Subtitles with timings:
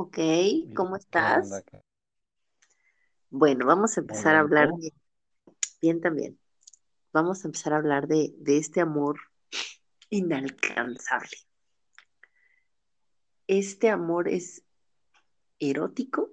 [0.00, 0.16] Ok,
[0.76, 1.64] ¿cómo estás?
[3.30, 4.92] Bueno, vamos a empezar a hablar de,
[5.82, 6.38] bien también,
[7.12, 9.18] vamos a empezar a hablar de, de este amor
[10.08, 11.36] inalcanzable.
[13.48, 14.62] ¿Este amor es
[15.58, 16.30] erótico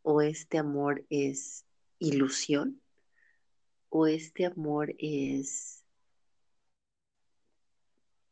[0.00, 1.66] o este amor es
[1.98, 2.80] ilusión
[3.90, 5.84] o este amor es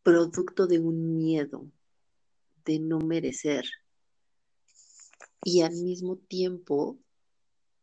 [0.03, 1.71] producto de un miedo
[2.65, 3.67] de no merecer
[5.43, 6.99] y al mismo tiempo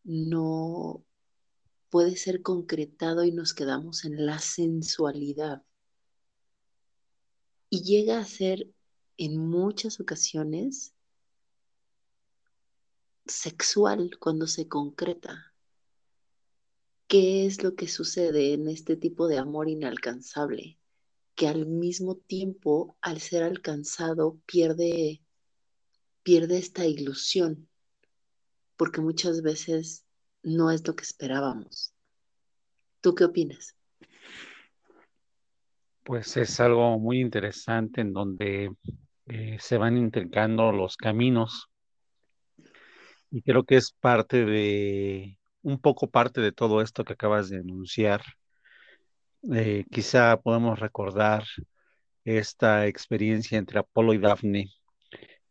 [0.03, 1.03] no
[1.89, 5.63] puede ser concretado y nos quedamos en la sensualidad.
[7.70, 8.67] Y llega a ser
[9.17, 10.93] en muchas ocasiones
[13.25, 15.53] sexual cuando se concreta.
[17.07, 20.77] ¿Qué es lo que sucede en este tipo de amor inalcanzable?
[21.35, 25.21] Que al mismo tiempo, al ser alcanzado, pierde
[26.27, 27.70] pierde esta ilusión,
[28.75, 30.05] porque muchas veces
[30.43, 31.93] no es lo que esperábamos.
[32.99, 33.77] ¿Tú qué opinas?
[36.03, 38.75] Pues es algo muy interesante en donde
[39.27, 41.70] eh, se van intercando los caminos
[43.31, 47.59] y creo que es parte de, un poco parte de todo esto que acabas de
[47.59, 48.21] anunciar.
[49.53, 51.45] Eh, quizá podemos recordar
[52.25, 54.70] esta experiencia entre Apolo y Daphne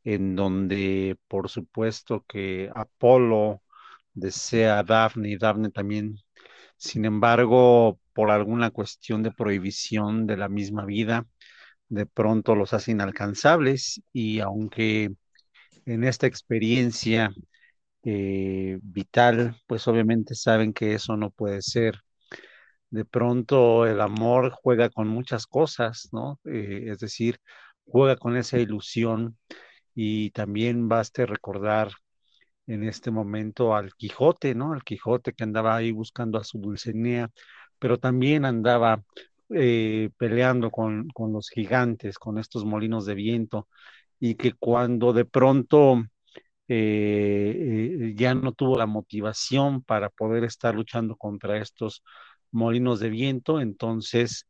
[0.06, 3.62] en donde por supuesto que Apolo
[4.14, 6.18] desea a Daphne y Daphne también,
[6.76, 11.26] sin embargo, por alguna cuestión de prohibición de la misma vida,
[11.88, 15.12] de pronto los hace inalcanzables y aunque
[15.86, 17.32] en esta experiencia
[18.04, 22.00] eh, vital, pues obviamente saben que eso no puede ser.
[22.90, 26.40] De pronto el amor juega con muchas cosas, ¿no?
[26.44, 27.40] Eh, es decir,
[27.86, 29.36] juega con esa ilusión
[29.96, 31.90] y también baste recordar
[32.66, 34.72] en este momento al Quijote, ¿no?
[34.74, 37.30] Al Quijote que andaba ahí buscando a su Dulcinea,
[37.78, 39.02] pero también andaba
[39.50, 43.68] eh, peleando con, con, los gigantes, con estos molinos de viento,
[44.20, 46.04] y que cuando de pronto
[46.68, 52.02] eh, eh, ya no tuvo la motivación para poder estar luchando contra estos
[52.50, 54.46] molinos de viento, entonces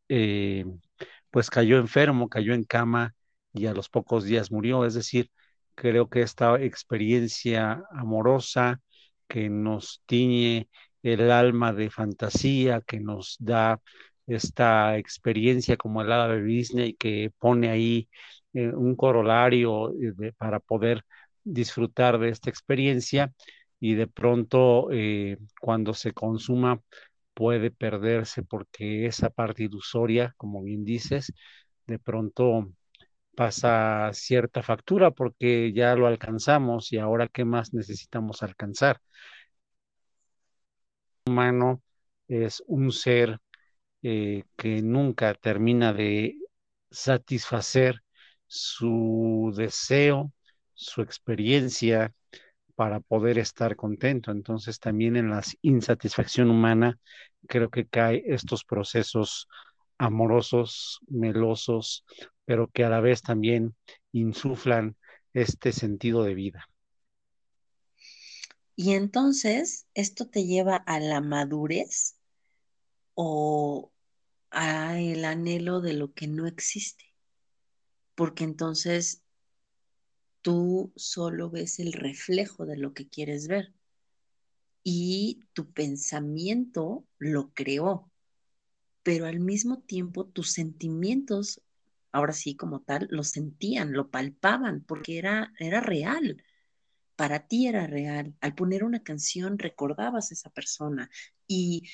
[1.30, 3.14] pues cayó enfermo, cayó en cama
[3.56, 4.84] y a los pocos días murió.
[4.84, 5.30] Es decir,
[5.74, 8.80] creo que esta experiencia amorosa
[9.28, 10.68] que nos tiñe
[11.02, 13.80] el alma de fantasía, que nos da
[14.26, 18.08] esta experiencia como el de Disney, que pone ahí
[18.52, 21.04] eh, un corolario eh, para poder
[21.44, 23.32] disfrutar de esta experiencia
[23.80, 26.80] y de pronto eh, cuando se consuma
[27.34, 31.32] puede perderse porque esa parte ilusoria, como bien dices,
[31.86, 32.72] de pronto
[33.36, 39.00] pasa cierta factura porque ya lo alcanzamos y ahora qué más necesitamos alcanzar.
[41.26, 41.82] El humano
[42.28, 43.38] es un ser
[44.02, 46.36] eh, que nunca termina de
[46.90, 48.02] satisfacer
[48.46, 50.32] su deseo,
[50.74, 52.14] su experiencia
[52.76, 54.30] para poder estar contento.
[54.30, 56.98] Entonces también en la insatisfacción humana
[57.48, 59.48] creo que cae estos procesos
[59.98, 62.04] amorosos, melosos,
[62.46, 63.74] pero que a la vez también
[64.12, 64.96] insuflan
[65.34, 66.66] este sentido de vida.
[68.76, 72.16] Y entonces, ¿esto te lleva a la madurez
[73.14, 73.92] o
[74.50, 77.04] a el anhelo de lo que no existe?
[78.14, 79.22] Porque entonces
[80.42, 83.74] tú solo ves el reflejo de lo que quieres ver
[84.88, 88.08] y tu pensamiento lo creó,
[89.02, 91.60] pero al mismo tiempo tus sentimientos,
[92.16, 96.42] ahora sí como tal, lo sentían, lo palpaban, porque era, era real.
[97.14, 98.34] Para ti era real.
[98.40, 101.10] Al poner una canción recordabas a esa persona
[101.46, 101.84] y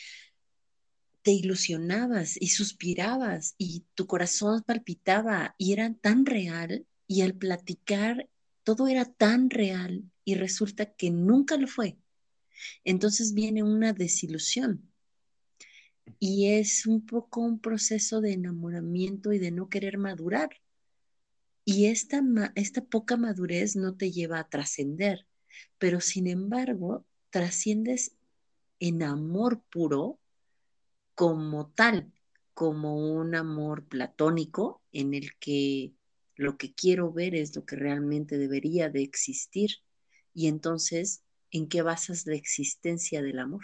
[1.22, 8.28] te ilusionabas y suspirabas y tu corazón palpitaba y era tan real y al platicar
[8.65, 11.98] todo era tan real y resulta que nunca lo fue.
[12.84, 14.91] Entonces viene una desilusión
[16.18, 20.50] y es un poco un proceso de enamoramiento y de no querer madurar.
[21.64, 22.22] Y esta,
[22.54, 25.26] esta poca madurez no te lleva a trascender,
[25.78, 28.16] pero sin embargo, trasciendes
[28.80, 30.18] en amor puro
[31.14, 32.12] como tal,
[32.54, 35.94] como un amor platónico en el que
[36.36, 39.70] lo que quiero ver es lo que realmente debería de existir.
[40.34, 43.62] Y entonces, ¿en qué basas la existencia del amor?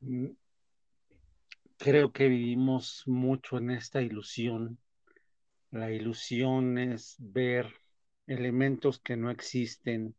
[0.00, 0.30] Mm,
[1.78, 4.78] creo que vivimos mucho en esta ilusión.
[5.70, 7.72] La ilusión es ver
[8.26, 10.16] elementos que no existen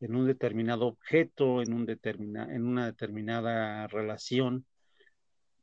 [0.00, 4.66] en un determinado objeto, en, un determina, en una determinada relación,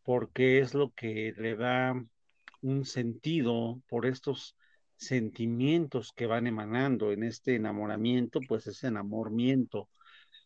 [0.04, 1.94] porque es lo que le da
[2.62, 4.56] un sentido por estos
[4.96, 9.90] sentimientos que van emanando en este enamoramiento, pues es enamoramiento,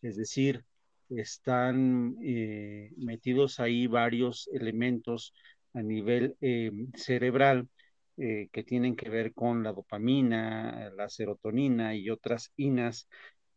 [0.02, 0.65] es decir,
[1.10, 5.32] están eh, metidos ahí varios elementos
[5.74, 7.68] a nivel eh, cerebral
[8.16, 13.08] eh, que tienen que ver con la dopamina, la serotonina y otras inas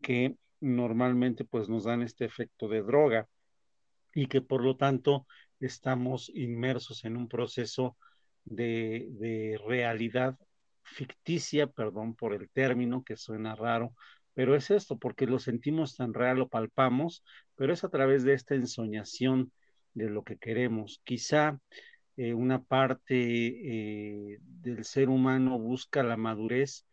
[0.01, 3.27] que normalmente pues nos dan este efecto de droga
[4.13, 5.27] y que por lo tanto
[5.59, 7.97] estamos inmersos en un proceso
[8.43, 10.37] de, de realidad
[10.83, 13.93] ficticia, perdón por el término que suena raro,
[14.39, 17.25] pero es esto, porque lo sentimos tan real, lo palpamos,
[17.55, 19.51] pero es a través de esta ensoñación
[19.93, 21.01] de lo que queremos.
[21.03, 21.59] Quizá
[22.15, 26.85] eh, una parte eh, del ser humano busca la madurez,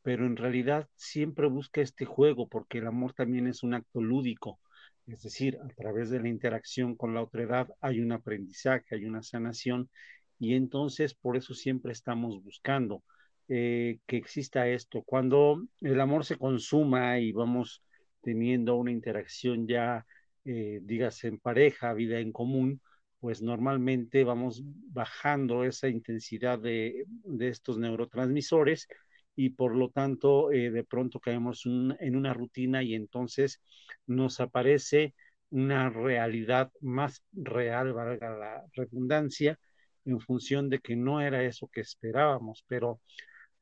[0.00, 4.58] pero en realidad siempre busca este juego, porque el amor también es un acto lúdico.
[5.06, 9.04] Es decir, a través de la interacción con la otra edad hay un aprendizaje, hay
[9.04, 9.90] una sanación,
[10.38, 13.02] y entonces por eso siempre estamos buscando
[13.48, 15.02] eh, que exista esto.
[15.02, 17.82] Cuando el amor se consuma y vamos
[18.22, 20.06] teniendo una interacción ya,
[20.44, 22.80] eh, dígase, en pareja, vida en común,
[23.20, 28.88] pues normalmente vamos bajando esa intensidad de, de estos neurotransmisores
[29.36, 33.60] y por lo tanto eh, de pronto caemos en una rutina y entonces
[34.06, 35.14] nos aparece
[35.50, 39.58] una realidad más real, valga la redundancia,
[40.04, 43.00] en función de que no era eso que esperábamos, pero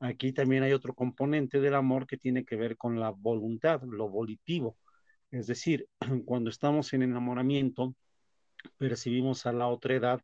[0.03, 4.09] Aquí también hay otro componente del amor que tiene que ver con la voluntad, lo
[4.09, 4.77] volitivo.
[5.31, 5.87] Es decir,
[6.25, 7.95] cuando estamos en enamoramiento,
[8.77, 10.21] percibimos a la otra edad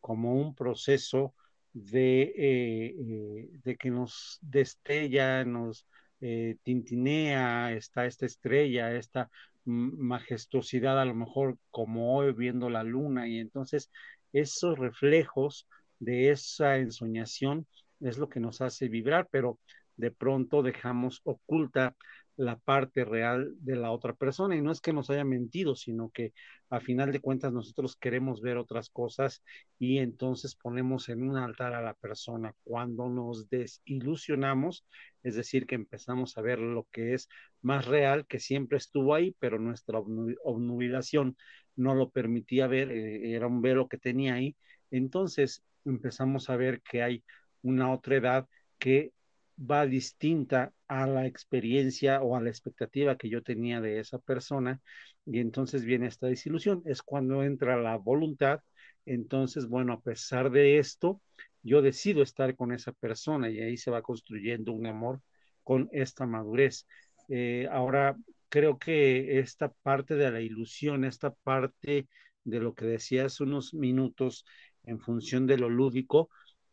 [0.00, 1.34] como un proceso
[1.72, 5.86] de, eh, eh, que nos destella, nos
[6.20, 9.30] eh, tintinea, está esta estrella, esta
[9.64, 13.90] majestuosidad, a lo mejor como hoy viendo la luna, y entonces
[14.34, 15.66] esos reflejos
[16.00, 17.66] de esa ensoñación
[18.02, 19.58] es lo que nos hace vibrar, pero
[19.96, 21.96] de pronto dejamos oculta
[22.36, 24.56] la parte real de la otra persona.
[24.56, 26.32] Y no es que nos haya mentido, sino que
[26.70, 29.42] a final de cuentas nosotros queremos ver otras cosas
[29.78, 32.54] y entonces ponemos en un altar a la persona.
[32.64, 34.86] Cuando nos desilusionamos,
[35.22, 37.28] es decir, que empezamos a ver lo que es
[37.60, 41.36] más real, que siempre estuvo ahí, pero nuestra obnubilación
[41.76, 44.56] no lo permitía ver, eh, era un velo que tenía ahí.
[44.90, 47.24] Entonces empezamos a ver que hay
[47.62, 48.48] una otra edad
[48.78, 49.12] que
[49.58, 54.80] va distinta a la experiencia o a la expectativa que yo tenía de esa persona
[55.24, 56.82] y entonces viene esta desilusión.
[56.84, 58.60] Es cuando entra la voluntad.
[59.06, 61.20] Entonces, bueno, a pesar de esto,
[61.62, 65.20] yo decido estar con esa persona y ahí se va construyendo un amor
[65.62, 66.86] con esta madurez.
[67.28, 68.16] Eh, ahora,
[68.48, 72.08] creo que esta parte de la ilusión, esta parte
[72.44, 74.44] de lo que decías unos minutos
[74.84, 76.28] en función de lo lúdico,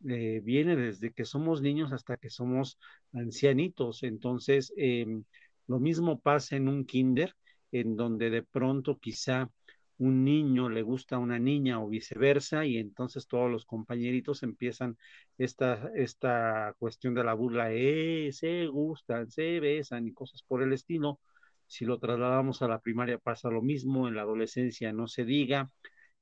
[0.08, 2.78] eh, viene desde que somos niños hasta que somos
[3.12, 4.02] ancianitos.
[4.02, 5.24] Entonces, em,
[5.66, 7.34] lo mismo pasa en un kinder,
[7.72, 9.50] en donde de pronto quizá
[9.98, 14.96] un niño le gusta a una niña o viceversa, y entonces todos los compañeritos empiezan
[15.38, 20.72] esta, esta cuestión de la burla, eh, se gustan, se besan y cosas por el
[20.72, 21.20] estilo.
[21.66, 25.70] Si lo trasladamos a la primaria pasa lo mismo, en la adolescencia no se diga,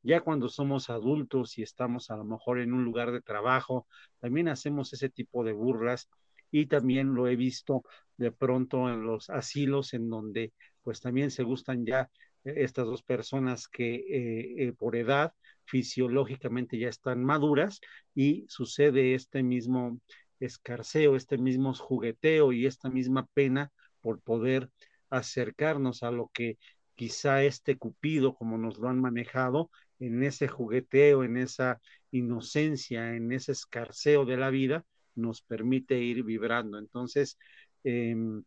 [0.03, 3.87] ya cuando somos adultos y estamos a lo mejor en un lugar de trabajo,
[4.21, 6.09] también hacemos ese tipo de burlas
[6.51, 7.83] y también lo he visto
[8.17, 10.53] de pronto en los asilos en donde
[10.83, 12.11] pues también se gustan ya
[12.45, 15.33] eh, estas dos personas que eh, eh, por edad
[15.65, 17.81] fisiológicamente ya están maduras
[18.15, 20.01] y sucede este mismo
[20.41, 24.71] escarceo, este mismo jugueteo y esta misma pena por poder
[25.11, 26.59] acercarnos a lo que
[26.95, 33.33] quizá este cupido, como nos lo han manejado, en ese jugueteo, en esa inocencia, en
[33.33, 36.79] ese escarceo de la vida, nos permite ir vibrando.
[36.79, 37.39] Entonces,
[37.85, 38.43] em,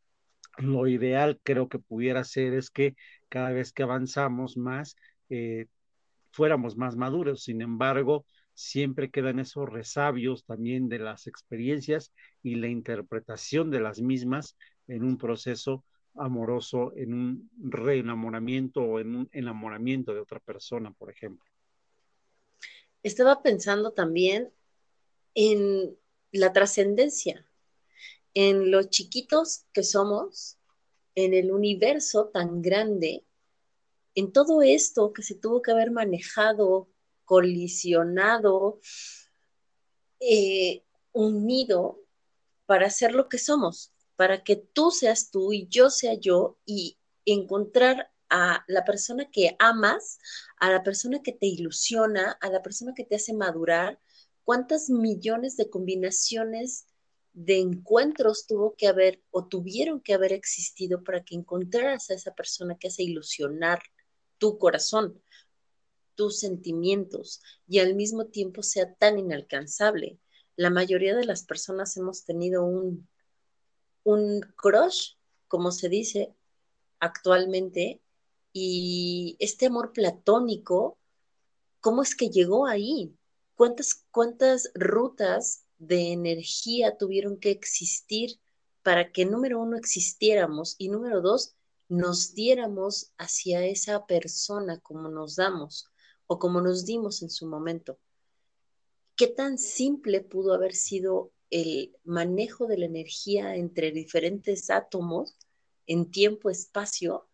[0.58, 2.96] lo ideal creo que pudiera ser es que
[3.30, 4.96] cada vez que avanzamos más,
[5.30, 5.68] eh,
[6.32, 7.44] fuéramos más maduros.
[7.44, 14.02] Sin embargo, siempre quedan esos resabios también de las experiencias y la interpretación de las
[14.02, 15.84] mismas en un proceso
[16.16, 21.50] amoroso, en un reenamoramiento o en un enamoramiento de otra persona, por ejemplo.
[23.04, 24.52] Estaba pensando también
[25.34, 25.98] en
[26.32, 27.46] la trascendencia,
[28.34, 30.58] en los chiquitos que somos,
[31.16, 33.26] en el universo tan grande,
[34.16, 36.90] en todo esto que se tuvo que haber manejado,
[37.26, 38.80] colisionado,
[40.20, 42.00] eh, unido
[42.66, 46.98] para ser lo que somos para que tú seas tú y yo sea yo y
[47.26, 50.20] encontrar a la persona que amas,
[50.58, 54.00] a la persona que te ilusiona, a la persona que te hace madurar,
[54.44, 56.88] cuántas millones de combinaciones
[57.34, 62.34] de encuentros tuvo que haber o tuvieron que haber existido para que encontraras a esa
[62.34, 63.82] persona que hace ilusionar
[64.38, 65.22] tu corazón,
[66.16, 70.20] tus sentimientos y al mismo tiempo sea tan inalcanzable.
[70.56, 73.08] La mayoría de las personas hemos tenido un,
[74.04, 75.14] un crush,
[75.48, 76.34] como se dice
[77.00, 78.02] actualmente,
[78.54, 80.98] y este amor platónico,
[81.80, 83.16] ¿cómo es que llegó ahí?
[83.56, 88.40] ¿Cuántas, cuántas rutas de energía tuvieron que existir
[88.84, 91.56] para que número uno existiéramos y número dos
[91.88, 95.88] nos diéramos hacia esa persona como nos damos
[96.28, 98.00] o como nos dimos en su momento.
[99.16, 105.38] ¿Qué tan simple pudo haber sido el manejo de la energía entre diferentes átomos
[105.86, 107.28] en tiempo-espacio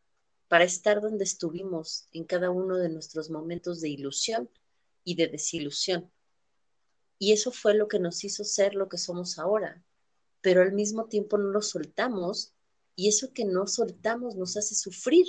[0.48, 4.50] para estar donde estuvimos en cada uno de nuestros momentos de ilusión
[5.04, 6.12] y de desilusión?
[7.20, 9.84] Y eso fue lo que nos hizo ser lo que somos ahora.
[10.42, 12.54] Pero al mismo tiempo no lo soltamos
[12.96, 15.26] y eso que no soltamos nos hace sufrir.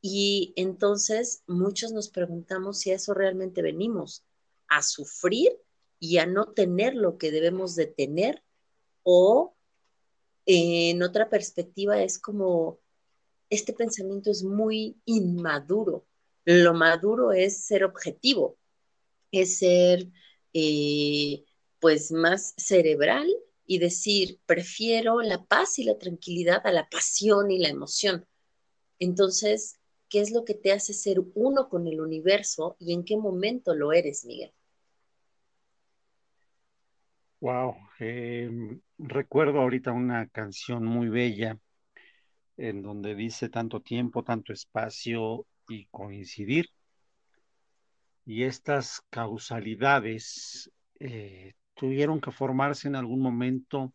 [0.00, 4.24] Y entonces muchos nos preguntamos si a eso realmente venimos,
[4.68, 5.58] a sufrir
[6.00, 8.42] y a no tener lo que debemos de tener
[9.02, 9.54] o
[10.46, 12.80] en otra perspectiva es como
[13.50, 16.06] este pensamiento es muy inmaduro.
[16.44, 18.58] Lo maduro es ser objetivo,
[19.32, 20.08] es ser
[20.52, 21.44] eh,
[21.78, 23.28] pues más cerebral
[23.66, 28.26] y decir, prefiero la paz y la tranquilidad a la pasión y la emoción.
[28.98, 29.78] Entonces,
[30.08, 33.74] ¿qué es lo que te hace ser uno con el universo y en qué momento
[33.74, 34.52] lo eres, Miguel?
[37.40, 41.58] Wow, em, recuerdo ahorita una canción muy bella
[42.56, 46.66] en donde dice tanto tiempo, tanto espacio y coincidir.
[48.24, 53.92] Y estas causalidades eh, tuvieron que formarse en algún momento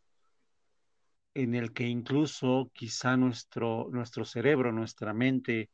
[1.34, 5.70] en el que incluso quizá nuestro, nuestro cerebro, nuestra mente,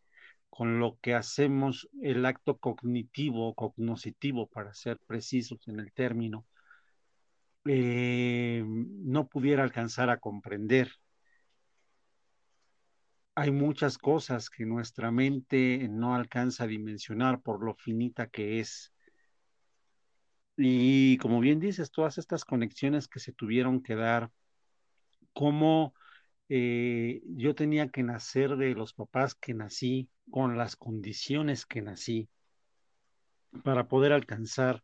[0.49, 6.45] con lo que hacemos el acto cognitivo, cognoscitivo, para ser precisos en el término,
[7.71, 10.89] eh, no pudiera alcanzar a comprender
[13.39, 18.93] hay muchas cosas que nuestra mente no alcanza a dimensionar por lo finita que es.
[20.57, 24.29] Y como bien dices, todas estas conexiones que se tuvieron que dar,
[25.31, 25.93] cómo
[26.49, 32.27] eh, yo tenía que nacer de los papás que nací, con las condiciones que nací,
[33.63, 34.83] para poder alcanzar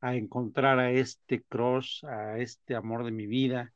[0.00, 3.72] a encontrar a este crush, a este amor de mi vida,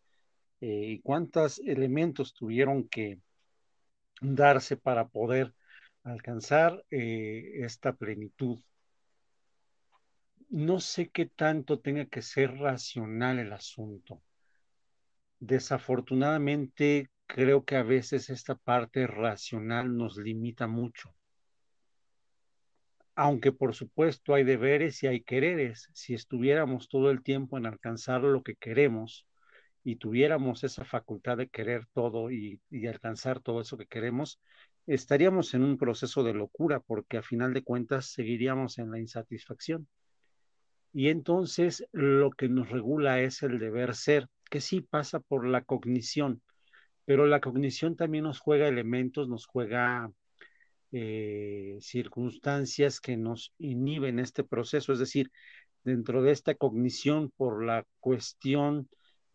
[0.60, 3.18] eh, y cuántos elementos tuvieron que,
[4.20, 5.54] darse para poder
[6.04, 8.60] alcanzar eh, esta plenitud.
[10.50, 14.22] No sé qué tanto tenga que ser racional el asunto.
[15.38, 21.14] Desafortunadamente, creo que a veces esta parte racional nos limita mucho.
[23.14, 28.22] Aunque por supuesto hay deberes y hay quereres, si estuviéramos todo el tiempo en alcanzar
[28.22, 29.26] lo que queremos,
[29.82, 34.40] y tuviéramos esa facultad de querer todo y, alcanzar todo eso que queremos,
[34.86, 39.88] estaríamos en un proceso de locura porque a final de cuentas seguiríamos en la insatisfacción.
[40.92, 45.62] Y entonces lo que nos regula es el deber ser, que sí pasa por la
[45.62, 46.42] cognición,
[47.04, 50.10] pero la cognición también nos juega elementos, nos juega
[50.92, 55.30] eh, circunstancias que nos inhiben este proceso, es decir,
[55.84, 58.88] dentro de esta cognición por la cuestión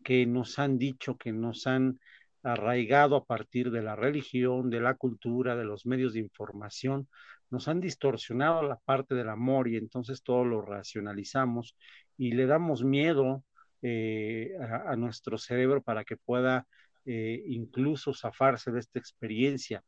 [0.04, 1.98] que nos han dicho, que nos han
[2.42, 7.08] arraigado a partir de la religión, de la cultura, de los medios de información,
[7.50, 11.76] nos han distorsionado la parte del amor y entonces todo lo racionalizamos
[12.16, 13.44] y le damos miedo
[13.82, 16.66] eh, a, nuestro cerebro para que pueda
[17.04, 19.82] eh, incluso zafarse de esta experiencia.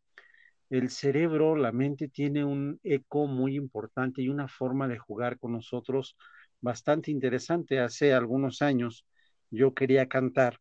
[0.70, 5.52] El cerebro, la mente tiene un eco muy importante y una forma de jugar con
[5.52, 6.16] nosotros
[6.60, 7.80] bastante interesante.
[7.80, 9.06] Hace algunos años,
[9.50, 10.60] yo quería cantar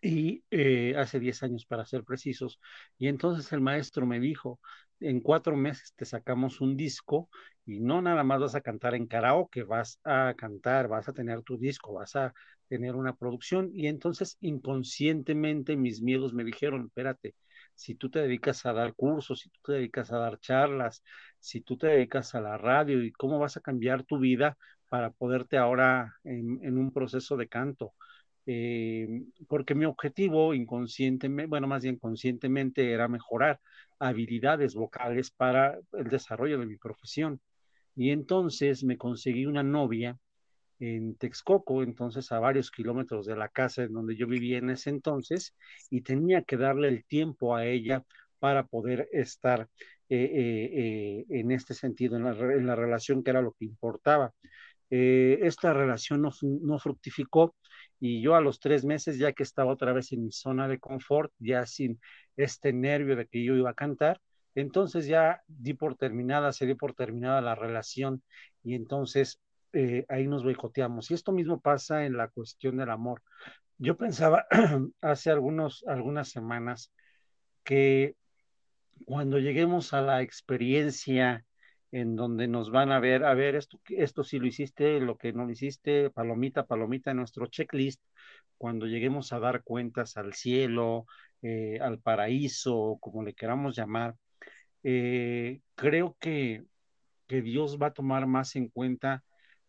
[0.00, 2.60] y eh, hace 10 años para ser precisos,
[2.98, 4.60] y entonces el maestro me dijo,
[5.00, 7.28] en cuatro meses te sacamos un disco
[7.64, 11.42] y no nada más vas a cantar en karaoke, vas a cantar, vas a tener
[11.42, 12.34] tu disco, vas a
[12.68, 17.34] tener una producción y entonces inconscientemente mis miedos me dijeron, espérate,
[17.74, 21.02] si tú te dedicas a dar cursos, si tú te dedicas a dar charlas,
[21.38, 24.56] si tú te dedicas a la radio y cómo vas a cambiar tu vida
[24.88, 27.94] para poderte ahora en, un proceso de canto.
[28.46, 33.60] eh, porque mi objetivo inconscientemente, bueno, más bien conscientemente era mejorar
[33.98, 37.40] habilidades vocales para el desarrollo de mi profesión.
[37.94, 40.18] Y entonces me conseguí una novia
[40.82, 44.90] en Texcoco, entonces a varios kilómetros de la casa en donde yo vivía en ese
[44.90, 45.54] entonces,
[45.90, 48.04] y tenía que darle el tiempo a ella
[48.40, 49.68] para poder estar
[50.08, 54.32] eh, eh, eh, en este sentido, en la, relación que era lo que importaba.
[54.90, 57.54] esta relación no, no fructificó
[58.00, 60.78] y yo a los tres meses, ya que estaba otra vez en mi zona de
[60.80, 62.00] confort, ya sin
[62.36, 64.20] este nervio de que yo iba a cantar,
[64.54, 68.22] entonces ya di por terminada, se dio por terminada la relación
[68.64, 69.40] y entonces
[69.72, 71.10] eh, ahí nos boicoteamos.
[71.10, 73.22] Y esto mismo pasa en la cuestión del amor.
[73.78, 74.46] Yo pensaba
[75.00, 76.92] hace algunos, algunas semanas
[77.64, 78.16] que
[79.06, 81.44] cuando lleguemos a la experiencia
[81.90, 85.32] en donde nos van a ver, a ver, esto, esto sí lo hiciste, lo que
[85.32, 88.02] no lo hiciste, palomita, palomita en nuestro checklist,
[88.56, 91.06] cuando lleguemos a dar cuentas al cielo,
[91.42, 94.14] eh, al paraíso, como le queramos llamar,
[94.84, 96.64] eh, creo que,
[97.26, 99.22] que Dios va a tomar más en cuenta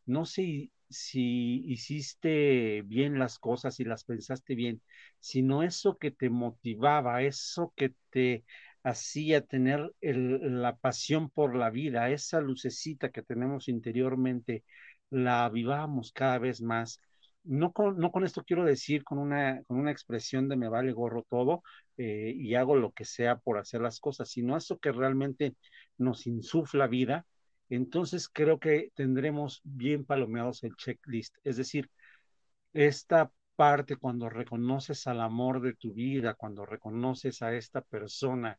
[0.05, 4.81] no sé si hiciste bien las cosas y las pensaste bien,
[5.19, 8.45] sino eso que te motivaba, eso que te
[8.83, 14.63] hacía tener la pasión por la vida, esa lucecita que tenemos interiormente,
[15.10, 17.00] la avivamos cada vez más.
[17.43, 20.93] No con, no con esto quiero decir con una, con una expresión de me vale
[20.93, 21.62] gorro todo
[21.98, 25.55] eh, y hago lo que sea por hacer las cosas, sino eso que realmente
[25.98, 27.25] nos insufla vida,
[27.70, 31.36] entonces creo que tendremos bien palomeados el checklist.
[31.43, 31.89] Es decir,
[32.74, 38.58] esta parte cuando reconoces al amor de tu vida, cuando reconoces a esta persona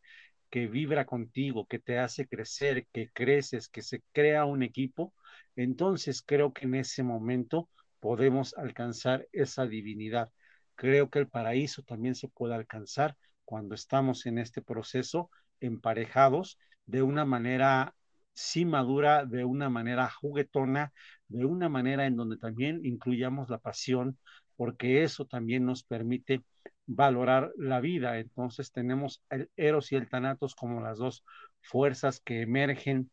[0.51, 5.13] que vibra contigo, que te hace crecer, que creces, que se crea un equipo,
[5.57, 7.69] entonces creo que en ese momento
[8.01, 10.31] podemos alcanzar esa divinidad.
[10.77, 17.03] Creo que el paraíso también se puede alcanzar cuando estamos en este proceso emparejados de
[17.03, 17.95] una manera
[18.35, 20.93] sí madura de una manera juguetona,
[21.29, 24.19] de una manera en donde también incluyamos la pasión,
[24.57, 26.43] porque eso también nos permite
[26.87, 28.19] valorar la vida.
[28.19, 31.25] Entonces tenemos el Eros y el Thanatos como las dos
[31.61, 33.11] fuerzas que emergen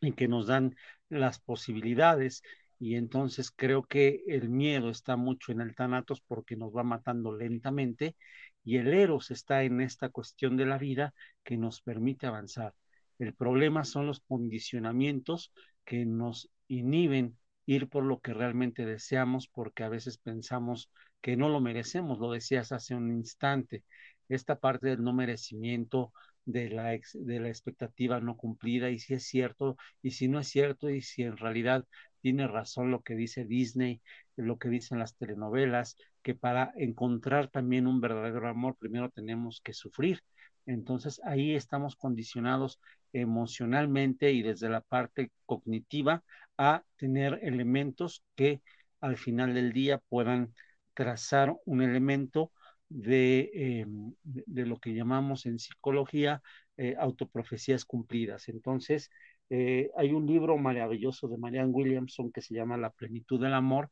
[0.00, 0.76] y que nos dan
[1.08, 2.42] las posibilidades.
[2.80, 7.36] Y entonces creo que el miedo está mucho en el Thanatos porque nos va matando
[7.36, 8.16] lentamente
[8.64, 12.74] y el Eros está en esta cuestión de la vida que nos permite avanzar.
[13.18, 15.52] El problema son los condicionamientos
[15.84, 21.48] que nos inhiben ir por lo que realmente deseamos porque a veces pensamos que no
[21.48, 23.84] lo merecemos, lo decías hace un instante.
[24.28, 26.12] Esta parte del no merecimiento,
[26.44, 30.48] de la, de la expectativa no cumplida, y si es cierto, y si no es
[30.48, 31.84] cierto, y si en realidad
[32.22, 34.00] tiene razón lo que dice Disney,
[34.36, 39.72] lo que dicen las telenovelas, que para encontrar también un verdadero amor primero tenemos que
[39.74, 40.20] sufrir.
[40.68, 42.80] Entonces ahí estamos condicionados
[43.12, 46.22] emocionalmente y desde la parte cognitiva
[46.58, 48.60] a tener elementos que
[49.00, 50.52] al final del día puedan
[50.92, 52.52] trazar un elemento
[52.88, 53.86] de, eh,
[54.24, 56.42] de, lo que llamamos en psicología
[56.76, 58.48] eh, autoprofecías cumplidas.
[58.48, 59.10] Entonces,
[59.50, 63.90] eh, hay un libro maravilloso de Marianne Williamson que se llama La plenitud del amor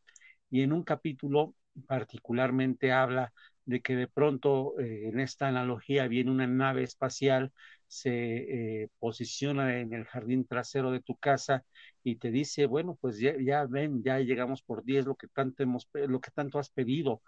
[0.50, 1.54] y en un capítulo
[1.86, 3.32] particularmente habla
[3.66, 7.52] de que de pronto eh, en esta analogía viene una nave espacial,
[7.88, 11.64] se eh, posiciona en el jardín trasero de tu casa
[12.05, 15.88] y te dice, bueno, pues ya, ven, ya llegamos por 10, lo que tanto hemos,
[15.94, 17.22] lo que tanto has pedido.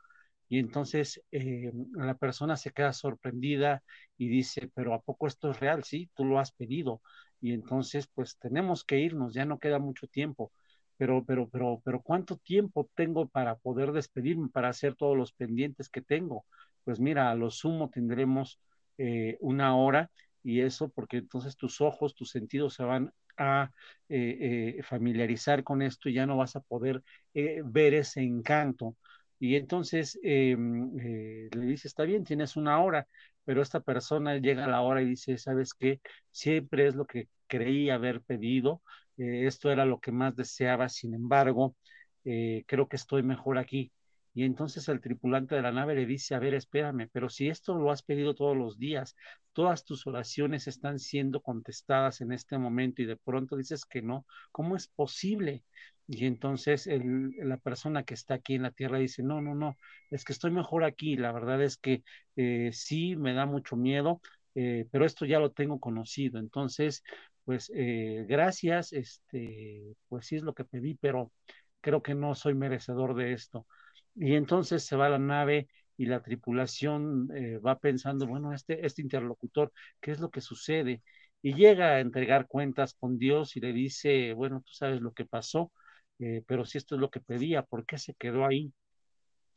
[0.50, 3.82] Y entonces eh, la persona se queda sorprendida
[4.16, 5.84] y dice, pero ¿a poco esto es real?
[5.84, 7.02] Sí, tú lo has pedido.
[7.40, 10.52] Y entonces, pues tenemos que irnos, ya no queda mucho tiempo
[10.98, 15.88] pero, pero, pero, pero ¿cuánto tiempo tengo para poder despedirme, para hacer todos los pendientes
[15.88, 16.44] que tengo?
[16.84, 18.60] Pues mira, a lo sumo tendremos
[18.98, 20.10] eh, una hora
[20.42, 23.70] y eso porque entonces tus ojos, tus sentidos se van a
[24.08, 27.02] eh, eh, familiarizar con esto y ya no vas a poder
[27.34, 28.96] ver ese encanto.
[29.38, 33.06] Y entonces em, le dice, está bien, tienes una hora,
[33.44, 36.00] pero esta persona llega a la hora y dice, ¿sabes qué?
[36.30, 38.82] Siempre es lo que creí haber pedido,
[39.18, 41.76] eh, esto era lo que más deseaba, sin embargo,
[42.24, 43.92] eh, creo que estoy mejor aquí.
[44.34, 47.74] Y entonces el tripulante de la nave le dice, a ver, espérame, pero si esto
[47.74, 49.16] lo has pedido todos los días,
[49.52, 54.26] todas tus oraciones están siendo contestadas en este momento y de pronto dices que no,
[54.52, 55.64] ¿cómo es posible?
[56.06, 59.76] Y entonces la persona que está aquí en la tierra dice, no, no, no,
[60.10, 62.02] es que estoy mejor aquí, la verdad es que
[62.36, 64.20] eh, sí, me da mucho miedo,
[64.54, 66.40] pero esto ya lo tengo conocido.
[66.40, 67.04] Entonces,
[67.48, 71.32] pues eh, gracias, este, pues sí es lo que pedí, pero
[71.80, 73.66] creo que no soy merecedor de esto.
[74.14, 78.84] Y entonces se va a la nave y la tripulación eh, va pensando, bueno, este,
[78.84, 81.02] este interlocutor, ¿qué es lo que sucede?
[81.40, 85.24] Y llega a entregar cuentas con Dios y le dice, bueno, tú sabes lo que
[85.24, 85.72] pasó,
[86.18, 88.74] eh, pero si esto es lo que pedía, ¿por qué se quedó ahí?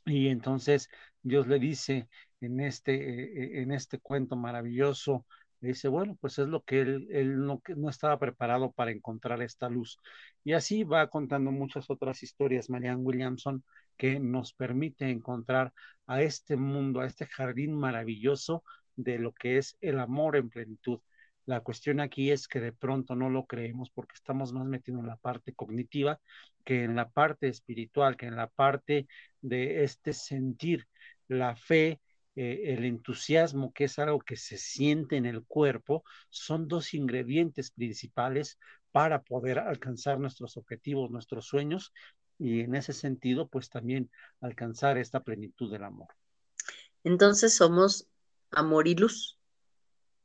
[0.05, 0.87] Y entonces
[1.21, 2.07] Dios le dice
[2.39, 5.25] en este, en este cuento maravilloso,
[5.67, 9.69] dice, bueno, pues es lo que él, él no, no, estaba preparado para encontrar esta
[9.69, 9.97] luz.
[10.43, 13.63] Y así va contando muchas otras historias, Marianne Williamson,
[13.97, 15.73] que nos permite encontrar
[16.07, 18.63] a este mundo, a este jardín maravilloso
[18.95, 20.99] de lo que es el amor en plenitud.
[21.45, 25.07] La cuestión aquí es que de pronto no lo creemos porque estamos más metidos en
[25.07, 26.19] la parte cognitiva
[26.63, 29.07] que en la parte espiritual, que en la parte
[29.41, 30.87] de este sentir,
[31.27, 32.01] la fe,
[32.35, 37.71] eh, el entusiasmo, que es algo que se siente en el cuerpo, son dos ingredientes
[37.71, 38.57] principales
[38.91, 41.93] para poder alcanzar nuestros objetivos, nuestros sueños
[42.37, 46.07] y en ese sentido, pues también alcanzar esta plenitud del amor.
[47.03, 48.07] Entonces somos
[48.51, 49.37] amor y luz.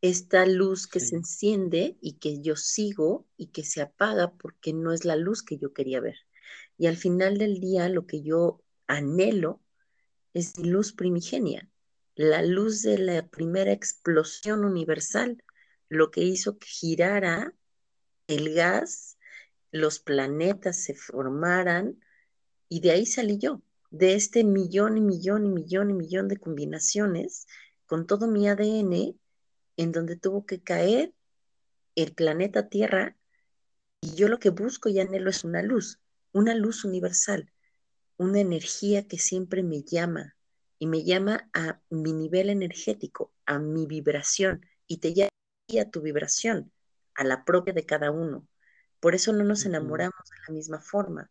[0.01, 1.09] Esta luz que sí.
[1.09, 5.43] se enciende y que yo sigo y que se apaga porque no es la luz
[5.43, 6.17] que yo quería ver.
[6.79, 9.61] Y al final del día lo que yo anhelo
[10.35, 11.69] es luz primigenia,
[12.17, 15.45] la luz de la primera explosión universal,
[15.91, 17.55] lo que hizo que girara
[18.27, 19.19] el gas,
[19.71, 22.03] los planetas se formaran
[22.71, 26.39] y de ahí salí yo, de este millón y millón y millón y millón de
[26.39, 27.47] combinaciones
[27.85, 29.19] con todo mi ADN
[29.77, 31.13] en donde tuvo que caer
[31.97, 33.15] el planeta Tierra
[34.01, 36.01] y yo lo que busco y anhelo es una luz,
[36.33, 37.53] una luz universal,
[38.17, 40.36] una energía que siempre me llama
[40.79, 45.31] y me llama a mi nivel energético, a mi vibración y te llama
[45.81, 46.73] a tu vibración,
[47.15, 48.47] a la propia de cada uno.
[49.01, 51.31] Por eso no nos enamoramos de la misma forma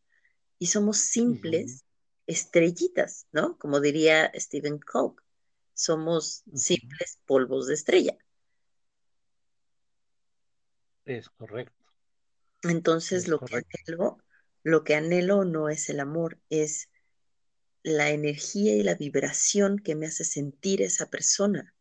[0.59, 1.83] y somos simples
[2.27, 3.57] estrellitas, ¿no?
[3.57, 5.23] Como diría Stephen Coke,
[5.73, 8.17] somos simples polvos de estrella.
[11.05, 11.85] Es correcto.
[12.63, 13.69] Entonces es lo correcto.
[13.69, 14.17] que anhelo,
[14.63, 16.89] lo que anhelo no es el amor, es
[17.85, 21.75] la energía y la vibración que me hace sentir esa persona,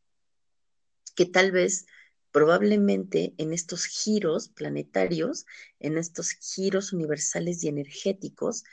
[1.16, 1.86] que tal vez
[2.30, 5.46] probablemente en estos giros planetarios,
[5.80, 8.64] en estos giros universales y energéticos,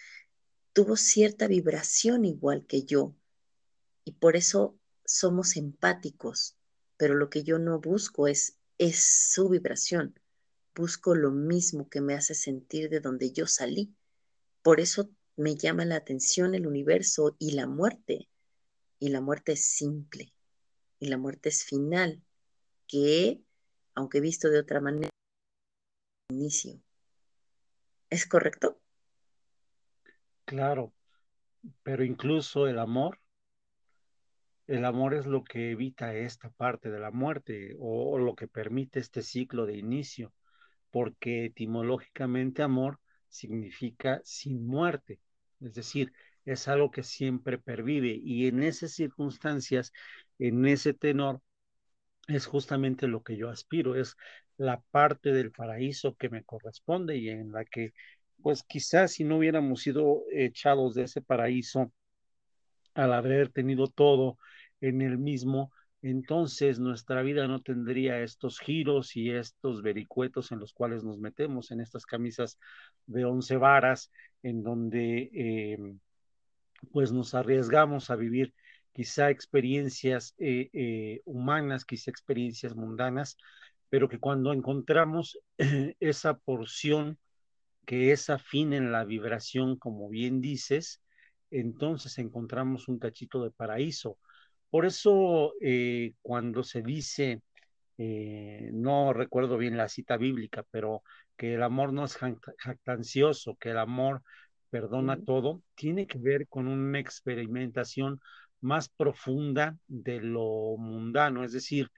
[0.73, 3.15] tuvo cierta vibración igual que yo.
[4.03, 6.57] Y por eso somos empáticos,
[6.97, 10.19] pero lo que yo no busco es, es su vibración.
[10.75, 13.95] Busco lo mismo que me hace sentir de donde yo salí.
[14.63, 15.09] Por eso
[15.41, 18.29] me llama la atención el universo y la muerte.
[18.99, 20.31] Y la muerte es simple.
[20.99, 22.21] Y la muerte es final,
[22.87, 23.41] que
[23.95, 25.09] aunque visto de otra manera,
[26.29, 26.79] inicio.
[28.09, 28.79] ¿Es correcto?
[30.45, 30.93] Claro,
[31.83, 33.19] pero incluso el amor,
[34.67, 38.47] el amor es lo que evita esta parte de la muerte o, o lo que
[38.47, 40.33] permite este ciclo de inicio,
[40.91, 42.99] porque etimológicamente amor
[43.29, 45.19] significa sin muerte,
[45.61, 46.13] es decir,
[46.45, 49.93] es algo que siempre pervive y en esas circunstancias,
[50.39, 51.41] en ese tenor,
[52.27, 54.15] es justamente lo que yo aspiro, es
[54.57, 57.93] la parte del paraíso que me corresponde y en la que,
[58.41, 61.91] pues quizás si no hubiéramos sido echados de ese paraíso
[62.93, 64.37] al haber tenido todo
[64.81, 70.73] en el mismo, entonces nuestra vida no tendría estos giros y estos vericuetos en los
[70.73, 72.57] cuales nos metemos en estas camisas
[73.05, 74.11] de once varas,
[74.41, 75.77] en donde eh,
[76.91, 78.53] pues nos arriesgamos a vivir
[78.93, 83.37] quizá experiencias eh, eh, humanas, quizá experiencias mundanas,
[83.89, 85.39] pero que cuando encontramos
[85.99, 87.17] esa porción
[87.85, 91.01] que es afín en la vibración, como bien dices,
[91.51, 94.17] entonces encontramos un cachito de paraíso.
[94.71, 97.41] Por eso eh, cuando se dice,
[97.97, 101.03] eh, no recuerdo bien la cita bíblica, pero
[101.37, 104.23] que el amor no es jactancioso, que el amor
[104.69, 108.21] perdona todo, tiene que ver con una experimentación
[108.61, 111.89] más profunda de lo mundano, es decir,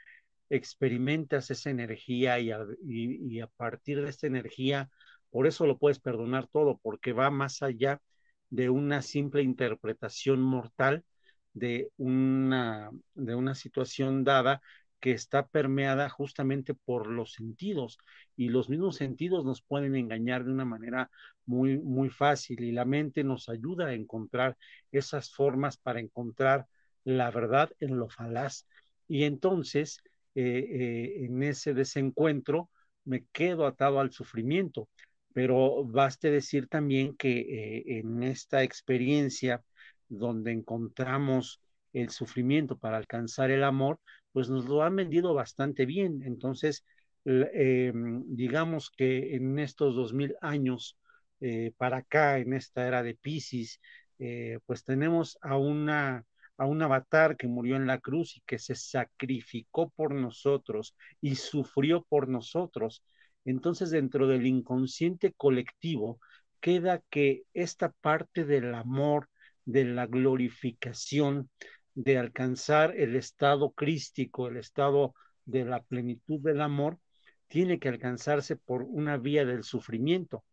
[0.49, 4.89] experimentas esa energía y a, y, y a, partir de esta energía,
[5.29, 8.01] por eso lo puedes perdonar todo, porque va más allá
[8.49, 11.03] de una simple interpretación mortal
[11.53, 14.61] de una, de una situación dada
[14.99, 17.97] que está permeada justamente por los sentidos
[18.37, 21.11] y los mismos sentidos nos pueden engañar de una manera
[21.45, 24.57] muy, muy fácil y la mente nos ayuda a encontrar
[24.91, 26.67] esas formas para encontrar
[27.03, 28.65] la verdad en lo falaz.
[29.07, 30.01] Y entonces,
[30.35, 32.69] eh, eh, en ese desencuentro,
[33.03, 34.87] me quedo atado al sufrimiento.
[35.33, 39.63] Pero baste decir también que eh, en esta experiencia
[40.17, 41.61] donde encontramos
[41.93, 43.99] el sufrimiento para alcanzar el amor,
[44.31, 46.23] pues nos lo han vendido bastante bien.
[46.23, 46.83] Entonces,
[47.25, 47.91] eh,
[48.25, 50.97] digamos que en estos dos mil años
[51.39, 53.79] eh, para acá, en esta era de Pisces,
[54.19, 56.25] eh, pues tenemos a una
[56.57, 61.35] a un avatar que murió en la cruz y que se sacrificó por nosotros y
[61.35, 63.03] sufrió por nosotros.
[63.45, 66.19] Entonces, dentro del inconsciente colectivo,
[66.59, 69.29] queda que esta parte del amor,
[69.65, 71.49] de la glorificación,
[71.95, 75.13] de alcanzar el estado crístico, el estado
[75.45, 76.99] de la plenitud del amor,
[77.47, 80.43] tiene que alcanzarse por una vía del sufrimiento.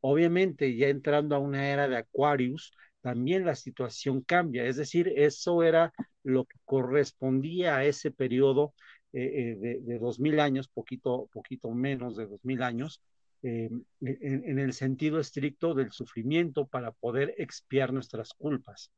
[0.00, 4.64] Obviamente, ya entrando a una era de Aquarius, también la situación cambia.
[4.66, 8.74] Es decir, eso era lo que correspondía a ese periodo
[9.12, 13.00] eh, eh, de, dos mil años, poquito, poquito menos de dos mil años,
[13.46, 13.68] eh,
[14.00, 18.90] en, el sentido estricto del sufrimiento para poder expiar nuestras culpas.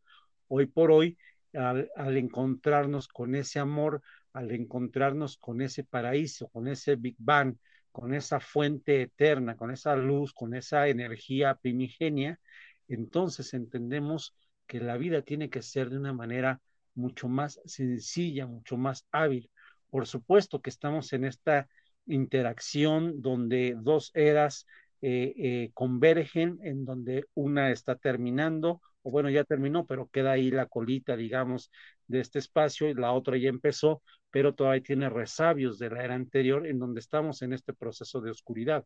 [0.46, 1.18] Hoy por hoy,
[1.52, 7.56] al, al encontrarnos con ese amor, al encontrarnos con ese paraíso, con ese Big Bang,
[7.90, 12.38] con esa fuente eterna, con esa luz, con esa energía primigenia,
[12.86, 14.36] entonces entendemos
[14.68, 16.60] que la vida tiene que ser de una manera
[16.94, 19.50] mucho más sencilla, mucho más hábil.
[19.90, 21.68] Por supuesto que estamos en esta
[22.06, 24.66] interacción donde dos eras
[25.02, 30.50] eh, eh, convergen, en donde una está terminando, o bueno, ya terminó, pero queda ahí
[30.50, 31.70] la colita, digamos,
[32.06, 36.14] de este espacio, y la otra ya empezó, pero todavía tiene resabios de la era
[36.14, 38.84] anterior, en donde estamos en este proceso de oscuridad.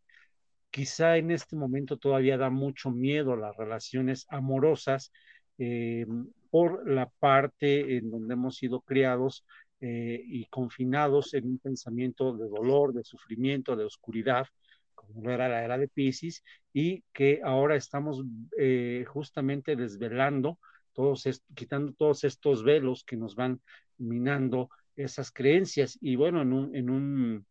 [0.71, 5.13] Quizá en este momento todavía da mucho miedo las relaciones amorosas
[5.59, 6.07] eh,
[6.51, 9.45] por la parte en donde hemos sido criados
[9.81, 14.47] eh, y confinados en un pensamiento de dolor, de sufrimiento, de oscuridad,
[14.95, 18.23] como no era la era de Pisces, y que ahora estamos
[18.59, 20.59] eh, justamente desvelando,
[20.93, 23.61] todos quitando todos estos velos que nos van
[23.99, 25.99] minando esas creencias.
[26.01, 27.47] Y bueno, en un, en un,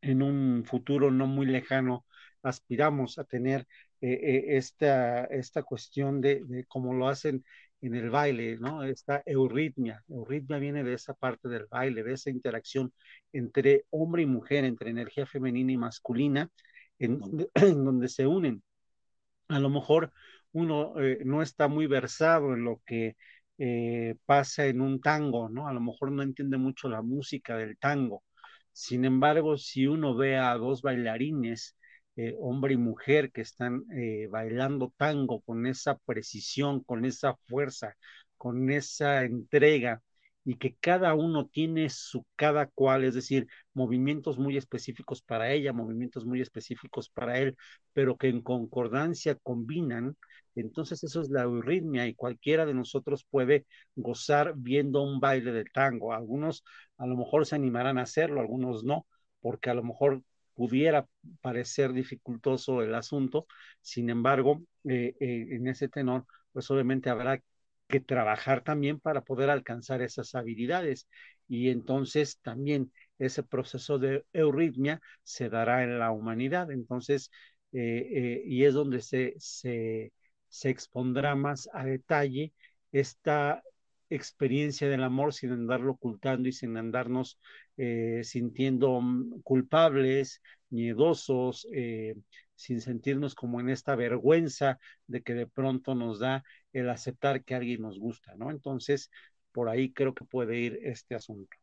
[0.00, 2.06] en un futuro no muy lejano,
[2.42, 3.66] aspiramos a tener
[4.00, 7.44] eh, eh, esta, esta cuestión de, de cómo lo hacen
[7.82, 8.82] en el baile, ¿no?
[8.84, 10.02] Esta euritmia.
[10.08, 12.92] Euritmia viene de esa parte del baile, de esa interacción
[13.32, 16.50] entre hombre y mujer, entre energía femenina y masculina,
[16.98, 17.20] en,
[17.54, 18.62] en donde se unen.
[19.48, 20.12] A lo mejor
[20.52, 23.16] uno eh, no está muy versado en lo que
[23.58, 25.68] eh, pasa en un tango, ¿no?
[25.68, 28.24] A lo mejor no entiende mucho la música del tango.
[28.72, 31.76] Sin embargo, si uno ve a dos bailarines
[32.16, 37.96] eh, hombre y mujer que están eh, bailando tango con esa precisión, con esa fuerza,
[38.36, 40.02] con esa entrega
[40.44, 45.72] y que cada uno tiene su cada cual, es decir, movimientos muy específicos para ella,
[45.72, 47.56] movimientos muy específicos para él,
[47.92, 50.16] pero que en concordancia combinan,
[50.54, 55.64] entonces eso es la euritmia y cualquiera de nosotros puede gozar viendo un baile de
[55.64, 56.12] tango.
[56.12, 56.64] Algunos
[56.96, 59.06] a lo mejor se animarán a hacerlo, algunos no,
[59.40, 60.22] porque a lo mejor
[60.56, 61.06] pudiera
[61.42, 63.46] parecer dificultoso el asunto,
[63.82, 67.40] sin embargo, eh, eh, en ese tenor, pues obviamente habrá
[67.88, 71.08] que trabajar también para poder alcanzar esas habilidades
[71.48, 76.70] y entonces también ese proceso de euritmia se dará en la humanidad.
[76.72, 77.30] Entonces,
[77.72, 82.52] eh, y es donde se, se expondrá más a detalle
[82.92, 83.62] esta
[84.10, 87.38] experiencia del amor sin andarlo ocultando y sin andarnos
[87.76, 92.14] eh, sintiendo mm, culpables, miedosos, eh,
[92.54, 97.54] sin sentirnos como en esta vergüenza de que de pronto nos da el aceptar que
[97.54, 98.50] alguien nos gusta, ¿no?
[98.50, 99.10] Entonces,
[99.52, 101.56] por ahí creo que puede ir este asunto.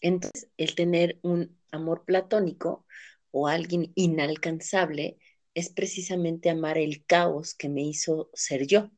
[0.00, 2.86] Entonces, el tener un amor platónico
[3.30, 5.18] o alguien inalcanzable
[5.54, 8.90] es precisamente amar el caos que me hizo ser yo.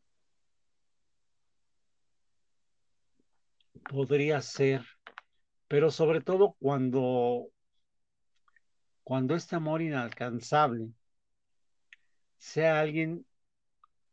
[3.89, 4.85] Podría ser,
[5.69, 7.49] pero sobre todo cuando,
[9.03, 10.89] cuando este amor inalcanzable
[12.39, 13.27] sea alguien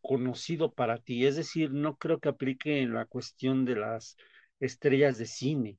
[0.02, 4.18] conocido para ti, es decir, no creo que aplique en la cuestión de las
[4.60, 5.78] estrellas de cine,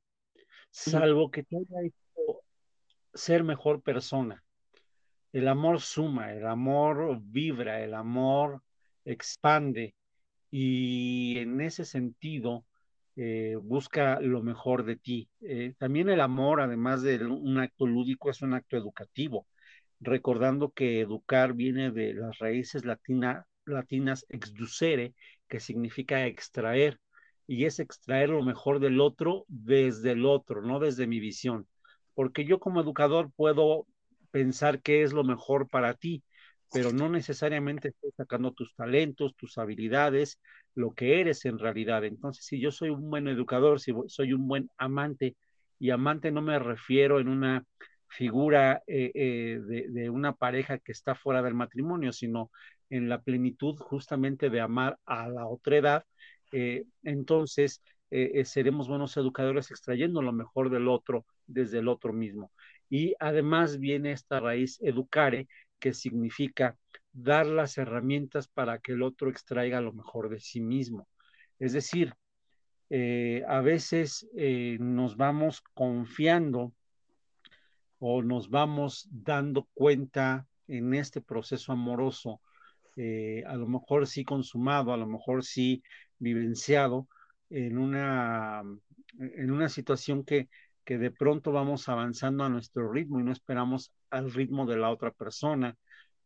[0.71, 2.43] salvo que te haya hecho
[3.15, 4.45] ser mejor persona.
[5.33, 8.63] El amor suma, el amor vibra, el amor
[9.05, 9.95] expande
[10.51, 12.65] y en ese sentido,
[13.23, 15.29] eh, busca lo mejor de ti.
[15.43, 19.47] Eh, también el amor, además de un acto lúdico, es un acto educativo,
[20.01, 25.15] recordando que educar viene de las raíces latina, latinas exducere,
[25.49, 26.99] que significa extraer,
[27.47, 31.69] y es extraer lo mejor del otro desde el otro, no desde mi visión,
[32.15, 33.87] porque yo como educador puedo
[34.31, 36.23] pensar qué es lo mejor para ti,
[36.73, 40.39] pero no necesariamente estoy sacando tus talentos, tus habilidades,
[40.75, 42.05] lo que eres en realidad.
[42.05, 45.37] Entonces, si yo soy un buen educador, si soy un buen amante,
[45.79, 47.65] y amante no me refiero en una
[48.11, 52.51] figura eh, eh, de, una pareja que está fuera del matrimonio, sino
[52.91, 56.05] en la plenitud justamente de amar a la otra edad,
[56.53, 57.83] eh, entonces
[58.43, 62.51] seremos buenos educadores extrayendo lo mejor del otro desde el otro mismo.
[62.89, 65.47] Y además viene esta raíz educare,
[65.79, 66.77] que significa
[67.13, 71.09] dar las herramientas para que el otro extraiga lo mejor de sí mismo.
[71.59, 72.15] Es decir,
[72.89, 76.73] eh, a veces eh, nos vamos confiando
[77.99, 82.41] o nos vamos dando cuenta en este proceso amoroso,
[82.97, 85.83] eh, a lo mejor sí consumado, a lo mejor sí
[86.19, 87.09] vivenciado,
[87.51, 88.63] en una,
[89.19, 90.49] en una situación que,
[90.85, 94.91] que de pronto vamos avanzando a nuestro ritmo y no esperamos al ritmo de la
[94.91, 95.77] otra persona.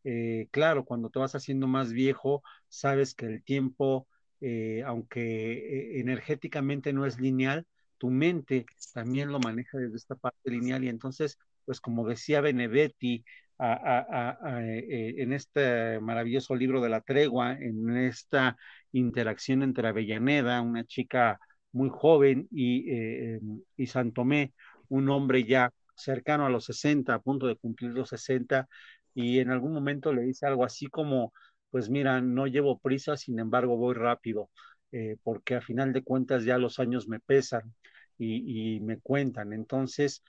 [0.05, 4.07] Eh, claro, cuando te vas haciendo más viejo, sabes que el tiempo,
[4.41, 5.53] eh, aunque
[5.97, 7.65] eh, energéticamente no es lineal,
[7.97, 10.83] tu mente también lo maneja desde esta parte lineal.
[10.83, 13.25] Y entonces, pues como decía Benedetti
[13.57, 18.57] en este maravilloso libro de la tregua, en esta
[18.91, 21.39] interacción entre Avellaneda, una chica
[21.71, 23.39] muy joven, y, eh,
[23.77, 24.53] y Santomé,
[24.89, 28.67] un hombre ya cercano a los 60, a punto de cumplir los 60,
[29.15, 31.33] y en algún momento le dice algo así como,
[31.71, 34.51] pues mira, no llevo prisa, sin embargo voy rápido,
[34.91, 37.73] eh, porque a final de cuentas ya los años me pesan
[38.17, 39.53] y, me cuentan.
[39.53, 40.23] Entonces,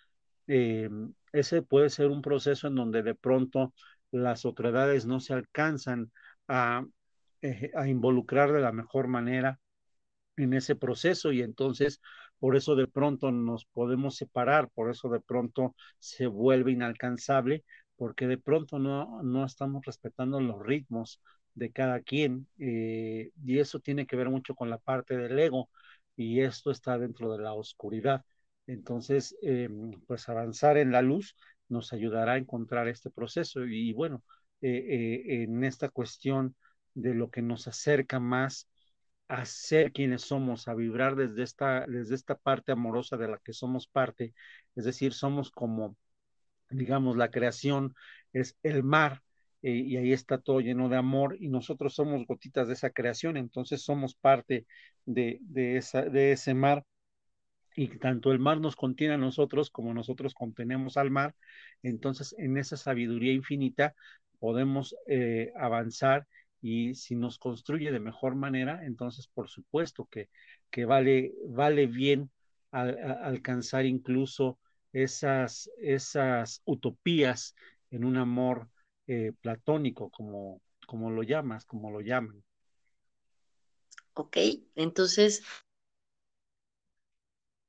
[0.47, 0.89] eh,
[1.33, 3.75] ese puede ser un proceso en donde de pronto
[4.11, 6.11] las otredades no se alcanzan
[6.49, 6.85] a,
[7.43, 9.61] eh, a involucrar de la mejor manera
[10.37, 12.01] en ese proceso y entonces
[12.39, 17.65] por eso de pronto nos podemos separar, por eso de pronto se vuelve inalcanzable,
[17.97, 21.21] porque de pronto no, no estamos respetando los ritmos
[21.55, 25.71] de cada quien eh, y eso tiene que ver mucho con la parte del ego
[26.17, 28.25] y esto está dentro de la oscuridad.
[28.67, 29.69] Entonces, eh,
[30.07, 31.37] pues avanzar en la luz
[31.69, 34.23] nos ayudará a encontrar este proceso y bueno,
[34.63, 36.57] eh, eh, en esta cuestión
[36.95, 38.69] de lo que nos acerca más
[39.29, 43.53] a ser quienes somos, a vibrar desde esta, desde esta parte amorosa de la que
[43.53, 44.35] somos parte,
[44.77, 45.97] es decir, somos como,
[46.71, 47.95] digamos, la creación
[48.33, 49.23] es el mar,
[49.63, 53.37] eh, y ahí está todo lleno de amor, y nosotros somos gotitas de esa creación,
[53.37, 54.67] entonces somos parte
[55.05, 56.85] de, de, esa, de ese mar,
[57.77, 61.35] y tanto el mar nos contiene a nosotros como nosotros contenemos al mar,
[61.83, 63.95] entonces en esa sabiduría infinita
[64.39, 66.27] podemos eh, avanzar
[66.63, 70.31] y si nos construye de mejor manera, entonces por supuesto que,
[70.71, 72.31] que vale, vale bien
[72.71, 74.59] alcanzar incluso
[75.03, 77.55] esas, esas utopías
[77.91, 78.71] en un amor
[79.07, 82.43] eh, platónico, como, como lo llamas, como lo llaman.
[84.15, 84.39] Ok,
[84.75, 85.43] entonces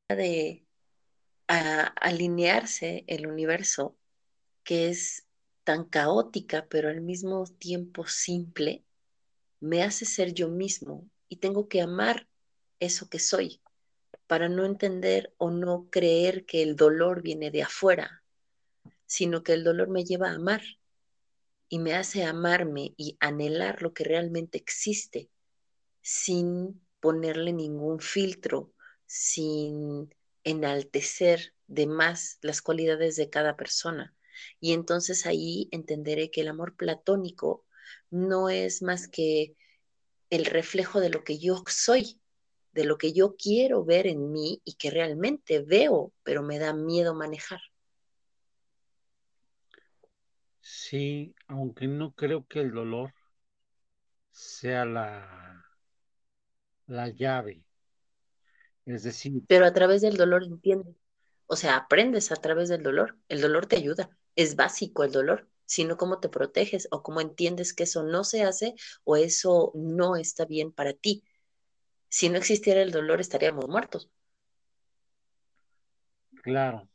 [0.08, 0.66] de
[1.48, 3.98] alinearse el universo,
[4.64, 5.28] que es
[5.66, 8.86] tan caótica, pero al mismo tiempo simple,
[9.60, 12.28] me hace ser yo mismo y tengo que amar
[12.80, 13.62] eso que soy
[14.28, 18.24] para no entender o no creer que el dolor viene de afuera,
[19.06, 20.62] sino que el dolor me lleva a amar
[21.70, 25.30] y me hace amarme y anhelar lo que realmente existe
[26.02, 28.74] sin ponerle ningún filtro,
[29.06, 30.14] sin
[30.44, 34.16] enaltecer de más las cualidades de cada persona.
[34.60, 37.66] Y entonces ahí entenderé que el amor platónico
[38.10, 39.56] no es más que
[40.30, 42.20] el reflejo de lo que yo soy,
[42.78, 46.74] de lo que yo quiero ver en mí y que realmente veo, pero me da
[46.74, 47.60] miedo manejar.
[50.62, 53.12] Sí, aunque no creo que el dolor
[54.32, 55.66] sea la,
[56.88, 57.64] la llave.
[58.86, 60.96] Es decir, pero a través del dolor entiendes.
[61.48, 63.18] O sea, aprendes a través del dolor.
[63.30, 64.10] El dolor te ayuda.
[64.36, 68.44] Es básico el dolor sino cómo te proteges o cómo entiendes que eso no se
[68.44, 68.74] hace
[69.04, 71.24] o eso no está bien para ti.
[72.10, 74.10] Si no existiera el dolor, estaríamos muertos.
[76.44, 76.88] Claro.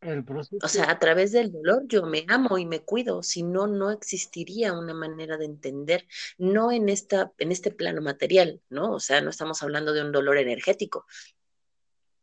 [0.00, 0.56] El proceso...
[0.64, 3.90] O sea, a través del dolor yo me amo y me cuido, si no, no
[3.92, 6.06] existiría una manera de entender,
[6.38, 8.92] no en, esta, en este plano material, ¿no?
[8.94, 11.06] O sea, no estamos hablando de un dolor energético,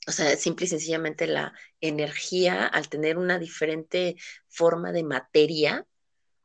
[0.09, 4.15] o sea, simple y sencillamente la energía, al tener una diferente
[4.47, 5.85] forma de materia,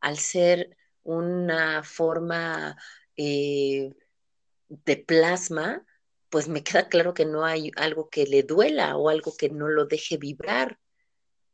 [0.00, 2.76] al ser una forma
[3.16, 3.94] eh,
[4.84, 5.84] de plasma,
[6.28, 9.68] pues me queda claro que no hay algo que le duela o algo que no
[9.68, 10.80] lo deje vibrar.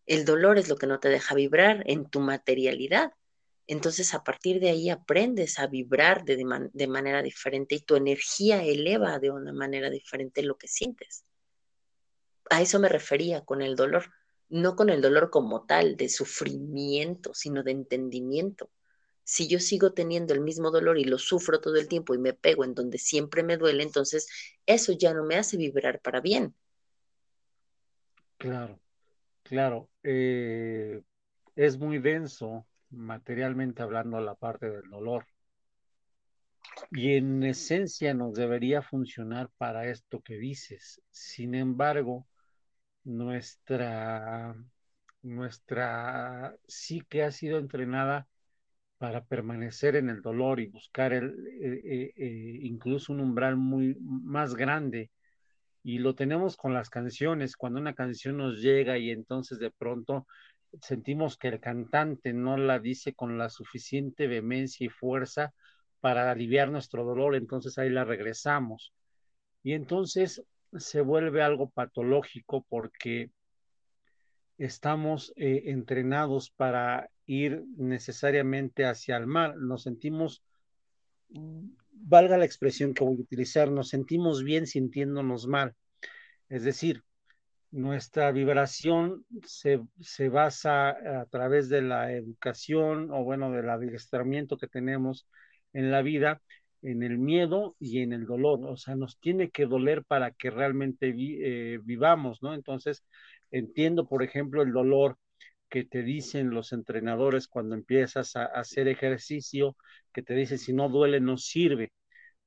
[0.07, 3.12] El dolor es lo que no te deja vibrar en tu materialidad.
[3.66, 6.37] Entonces, a partir de ahí aprendes a vibrar de,
[6.73, 11.25] de, manera diferente y tu energía eleva de una manera diferente lo que sientes.
[12.51, 14.12] A eso me refería con el dolor,
[14.49, 18.71] no con el dolor como tal, de sufrimiento, sino de entendimiento.
[19.25, 22.33] Si yo sigo teniendo el mismo dolor y lo sufro todo el tiempo y me
[22.35, 24.29] pego en donde siempre me duele, entonces
[24.66, 26.55] eso ya no me hace vibrar para bien.
[28.39, 28.81] Claro,
[29.43, 29.91] claro.
[30.03, 31.03] Eh,
[31.57, 35.27] es muy denso materialmente hablando la parte del dolor.
[36.93, 41.01] Y en esencia nos debería funcionar para esto que dices.
[41.11, 42.27] Sin embargo,
[43.05, 44.57] nuestra,
[45.23, 48.29] nuestra psique ha sido entrenada
[49.01, 53.96] para permanecer en el dolor y buscar el, eh, eh, eh, incluso un umbral muy
[53.98, 55.11] más grande.
[55.82, 60.26] Y lo tenemos con las canciones, cuando una canción nos llega y entonces de pronto
[60.82, 65.55] sentimos que el cantante no la dice con la suficiente vehemencia y fuerza
[66.01, 68.92] para aliviar nuestro dolor, entonces ahí la regresamos.
[69.62, 70.44] Y entonces
[70.76, 73.30] se vuelve algo patológico porque
[74.59, 79.57] estamos entrenados para ir necesariamente hacia el mar.
[79.57, 80.43] Nos sentimos,
[81.93, 85.74] valga la expresión que voy a utilizar, nos sentimos bien sintiéndonos mal.
[86.49, 87.05] Es decir,
[87.70, 94.66] nuestra vibración se, se, basa a través de la educación o bueno, del adiestramiento que
[94.66, 95.28] tenemos
[95.72, 96.43] en la vida,
[96.83, 98.66] en el miedo y en el dolor.
[98.66, 102.55] O sea, nos tiene que doler para que realmente eh, vivamos, ¿no?
[102.55, 103.05] Entonces,
[103.53, 105.16] entiendo, por ejemplo, el dolor
[105.71, 109.77] que te dicen los entrenadores cuando empiezas a hacer ejercicio,
[110.12, 111.93] que te dicen si no duele no sirve,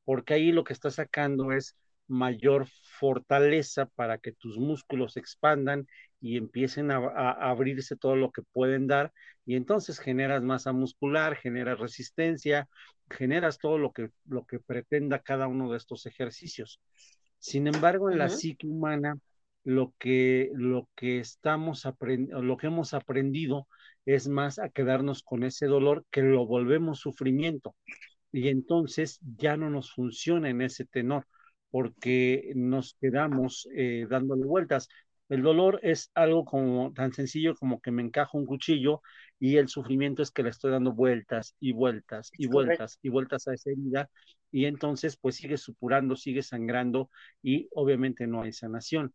[0.05, 2.67] porque ahí lo que está sacando es mayor
[2.99, 5.87] fortaleza para que tus músculos expandan
[6.19, 6.97] y empiecen a,
[7.31, 9.13] abrirse todo lo que pueden dar
[9.45, 12.67] y entonces generas masa muscular, generas resistencia,
[13.09, 16.81] generas todo lo que, lo que pretenda cada uno de estos ejercicios.
[17.39, 19.17] Sin embargo, en la psique humana,
[19.63, 23.67] lo que, lo que estamos lo que hemos aprendido
[24.05, 27.75] es más a quedarnos con ese dolor que lo volvemos sufrimiento.
[28.31, 31.27] Y entonces ya no nos funciona en ese tenor
[31.71, 34.89] porque nos quedamos eh, dándole vueltas.
[35.29, 39.01] El dolor es algo como tan sencillo como que me encajo un cuchillo
[39.39, 43.47] y el sufrimiento es que le estoy dando vueltas y vueltas y vueltas y vueltas
[43.47, 44.09] a esa herida
[44.51, 47.09] y entonces pues sigue supurando, sigue sangrando
[47.41, 49.13] y obviamente no hay sanación.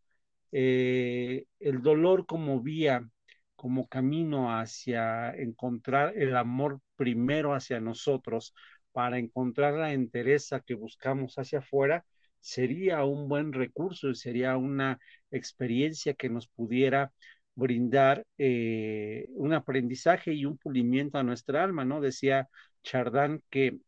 [0.53, 3.09] Eh, el dolor como vía,
[3.57, 8.55] como camino hacia encontrar el amor primero hacia nosotros,
[8.93, 12.05] para encontrar la entereza que buscamos hacia afuera,
[12.41, 14.99] sería un buen recurso y sería una
[15.31, 17.13] experiencia que nos pudiera
[17.55, 22.01] brindar eh, un aprendizaje y un pulimiento a nuestra alma, ¿no?
[22.01, 22.49] Decía
[22.83, 23.79] Chardán que,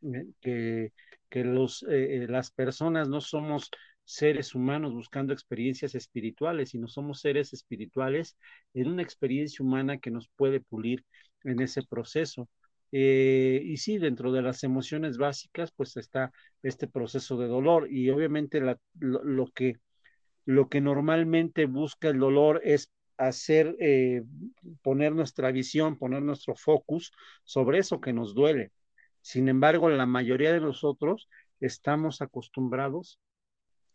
[0.40, 0.92] que,
[1.28, 3.70] que los, eh, las personas no somos
[4.10, 8.36] seres humanos buscando experiencias espirituales, sino somos seres espirituales
[8.74, 11.04] en una experiencia humana que nos puede pulir
[11.44, 12.48] en ese proceso.
[12.92, 16.32] Eh, y sí, dentro de las emociones básicas, pues está
[16.62, 18.60] este proceso de dolor y obviamente
[18.98, 19.76] lo, que,
[20.44, 24.24] lo que normalmente busca el dolor es hacer, eh,
[24.82, 27.12] poner nuestra visión, poner nuestro focus
[27.44, 28.72] sobre eso que nos duele.
[29.20, 31.28] Sin embargo, la mayoría de nosotros
[31.60, 33.20] estamos acostumbrados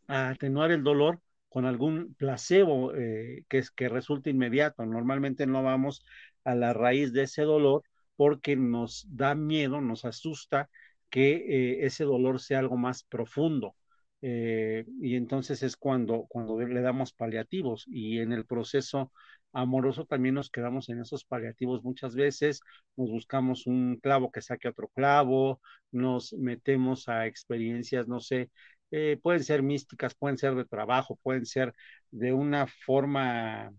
[0.07, 4.85] a atenuar el dolor con algún placebo eh, que, es, que resulta inmediato.
[4.85, 6.05] Normalmente no vamos
[6.43, 7.83] a la raíz de ese dolor
[8.15, 10.69] porque nos da miedo, nos asusta
[11.09, 13.75] que eh, ese dolor sea algo más profundo.
[14.21, 19.11] Eh, y entonces es cuando, cuando le damos paliativos y en el proceso
[19.53, 22.59] amoroso también nos quedamos en esos paliativos muchas veces,
[22.97, 28.49] nos buscamos un clavo que saque otro clavo, nos metemos a experiencias, no sé,
[28.97, 31.73] eh, pueden ser místicas, pueden ser de trabajo, pueden ser
[32.11, 33.73] de una forma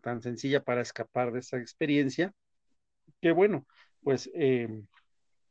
[0.00, 2.32] tan sencilla para escapar de esa experiencia,
[3.20, 3.66] que bueno,
[4.04, 4.68] pues eh,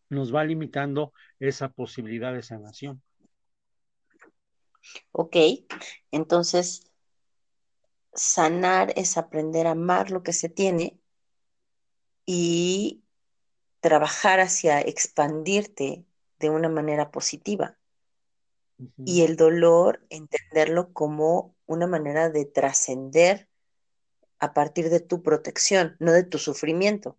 [0.08, 3.02] nos va limitando esa posibilidad de sanación.
[5.12, 5.36] Ok,
[6.12, 6.90] entonces
[8.14, 10.98] sanar es aprender a amar lo que se tiene
[12.26, 13.04] y
[13.82, 16.06] trabajar hacia expandirte
[16.40, 17.79] de una manera positiva.
[19.04, 23.50] Y el dolor, entenderlo como una manera de trascender
[24.40, 27.18] a partir de tu protección, no de tu sufrimiento.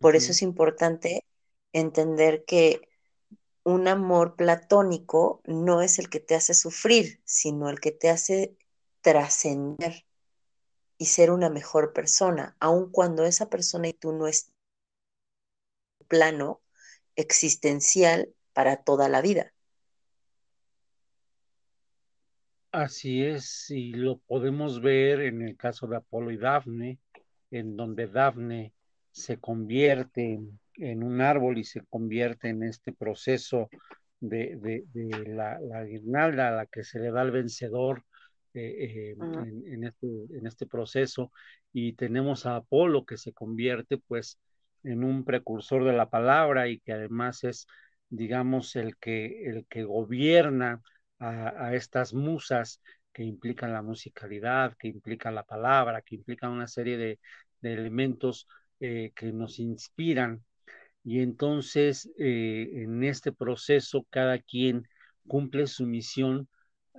[0.00, 1.24] Por eso es importante
[1.72, 2.88] entender que
[3.64, 8.56] un amor platónico no es el que te hace sufrir, sino el que te hace
[9.02, 10.06] trascender.
[10.98, 14.52] y ser una mejor persona, aun cuando esa persona y tú no es
[16.08, 16.60] plano
[17.16, 19.52] existencial para toda la vida.
[22.72, 27.00] Así es, y lo podemos ver en el caso de Apolo y Dafne,
[27.50, 28.72] en donde Dafne
[29.10, 30.38] se convierte
[30.76, 33.68] en, un árbol y se convierte en este proceso
[34.20, 34.84] de,
[35.26, 38.04] la, guirnalda a la que se le da al vencedor
[38.54, 39.16] eh, eh,
[39.66, 41.32] en, este, en este proceso.
[41.72, 44.38] Y tenemos a Apolo que se convierte pues
[44.84, 47.66] en un precursor de la palabra y que además es,
[48.10, 50.80] digamos, el que, el que gobierna
[51.20, 52.80] a, estas musas
[53.12, 57.18] que implican la musicalidad, que implican la palabra, que implican una serie de,
[57.62, 58.48] elementos
[58.80, 60.42] eh, que nos inspiran.
[61.04, 64.88] Y entonces, eh, en este proceso, cada quien
[65.26, 66.48] cumple su misión,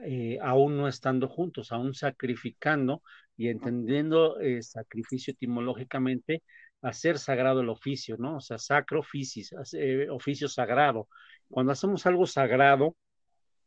[0.06, 3.02] eh, aún no estando juntos, aún sacrificando
[3.38, 6.44] y entendiendo sacrificio etimológicamente,
[6.82, 8.38] hacer sagrado el oficio, ¿no?
[8.38, 11.08] O sea, sacro oficio sagrado.
[11.50, 12.96] Cuando hacemos algo sagrado,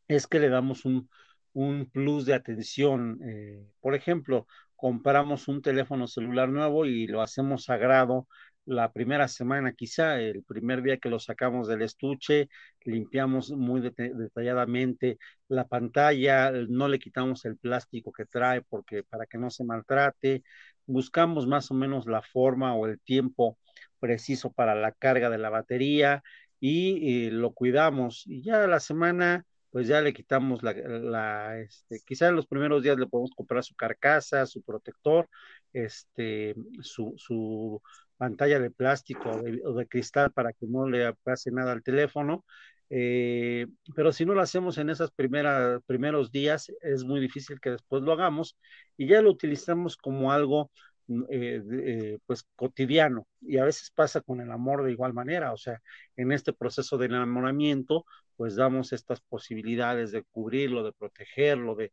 [0.09, 1.09] es que le damos un,
[1.93, 3.21] plus de atención.
[3.25, 4.47] Eh, por ejemplo,
[4.77, 8.27] compramos un teléfono celular nuevo y lo hacemos sagrado
[8.67, 12.49] la primera semana, quizá el primer día que lo sacamos del estuche,
[12.85, 19.39] limpiamos muy detalladamente la pantalla, no le quitamos el plástico que trae porque para que
[19.39, 20.43] no se maltrate,
[20.87, 23.59] buscamos más o menos la forma o el tiempo
[23.99, 26.23] preciso para la carga de la batería
[26.61, 29.45] y, eh, lo cuidamos y ya la semana
[29.75, 33.64] pues ya le quitamos la, la este, quizá en los primeros días le podemos comprar
[33.64, 35.29] su carcasa, su protector,
[35.72, 37.83] este, su, su
[38.16, 42.45] pantalla de plástico o de, cristal para que no le pase nada al teléfono.
[42.89, 43.66] Eh,
[43.97, 48.12] pero si no lo hacemos en esos primeros días, es muy difícil que después lo
[48.12, 48.57] hagamos
[48.97, 50.70] y ya lo utilizamos como algo
[51.29, 55.57] eh, eh, pues cotidiano y a veces pasa con el amor de igual manera, o
[55.59, 55.83] sea,
[56.16, 58.07] en este proceso de enamoramiento,
[58.37, 61.93] pues damos estas posibilidades de cubrirlo, de protegerlo, de,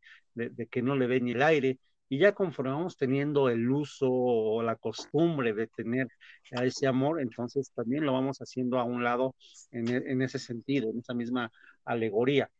[0.70, 1.78] que no le dé ni el aire,
[2.08, 6.08] y ya conforme vamos teniendo el uso o la costumbre de tener
[6.50, 9.34] ese amor, entonces también lo vamos haciendo a un lado
[9.70, 11.50] en, e, ese sentido, en esa misma
[11.84, 12.50] alegoría.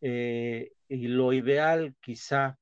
[0.00, 2.56] Eh, y lo ideal quizá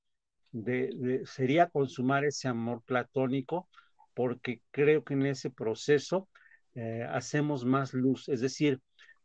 [1.24, 3.68] sería consumar ese amor platónico,
[4.14, 6.28] porque creo que en ese proceso
[6.74, 8.80] eh, hacemos más luz, es decir,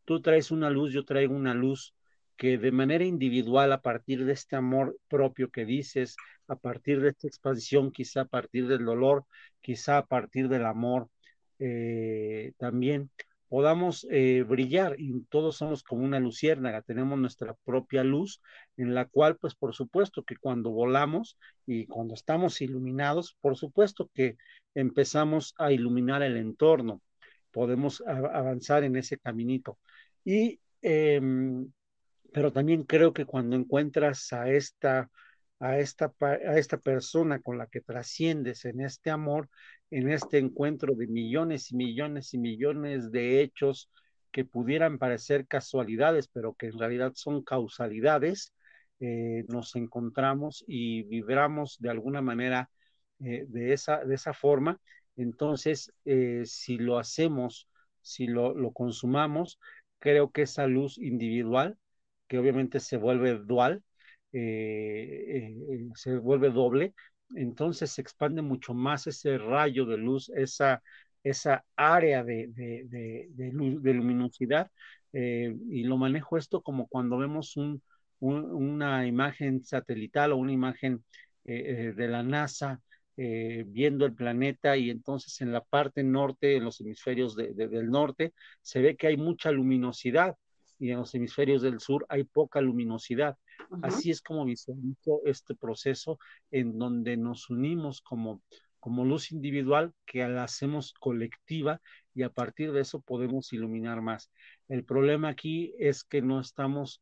[0.06, 1.94] tú traes una luz, yo traigo una luz
[2.38, 6.16] que de manera individual, a partir de este amor propio que dices,
[6.48, 9.26] a partir de esta expansión, quizá a partir del dolor,
[9.62, 11.10] quizá a partir del amor,
[11.60, 13.12] eh, también
[13.54, 18.42] podamos eh, brillar y todos somos como una luciérnaga, tenemos nuestra propia luz
[18.78, 21.38] en la cual, pues por supuesto que cuando volamos
[21.68, 24.38] y cuando estamos iluminados, por supuesto que
[24.74, 27.02] empezamos a iluminar el entorno,
[27.52, 29.78] podemos avanzar en ese caminito.
[30.24, 31.72] Y, em,
[32.34, 35.10] pero también creo que cuando encuentras a esta,
[35.60, 39.50] a esta, a esta persona con la que trasciendes en este amor,
[39.92, 43.90] en este encuentro de millones y millones y millones de hechos
[44.32, 48.54] que pudieran parecer casualidades, pero que en realidad son causalidades,
[49.00, 52.70] eh, nos encontramos y vibramos de alguna manera
[53.20, 54.80] eh, de, esa, de esa forma.
[55.16, 57.68] Entonces, eh, si lo hacemos,
[58.02, 59.60] si lo, lo consumamos,
[60.04, 61.78] creo que esa luz individual,
[62.28, 63.82] que obviamente se vuelve dual,
[64.34, 66.94] se vuelve doble,
[67.36, 70.84] entonces se expande mucho más ese rayo de luz, esa,
[71.24, 73.30] esa área de,
[73.82, 74.70] luminosidad.
[75.14, 77.82] Eh, y lo manejo esto como cuando vemos un,
[78.20, 81.02] una imagen satelital o una imagen
[81.46, 82.82] eh, eh, de la NASA
[83.16, 88.82] viendo el planeta y entonces en la parte norte, en los hemisferios del norte, se
[88.82, 90.36] ve que hay mucha luminosidad
[90.80, 93.38] y en los hemisferios del sur hay poca luminosidad.
[93.82, 96.20] Así es como visualizo este proceso
[96.52, 98.42] en donde nos unimos como,
[98.80, 101.82] como luz individual que la hacemos colectiva
[102.14, 104.32] y a partir de eso podemos iluminar más.
[104.68, 107.02] El problema aquí es que no estamos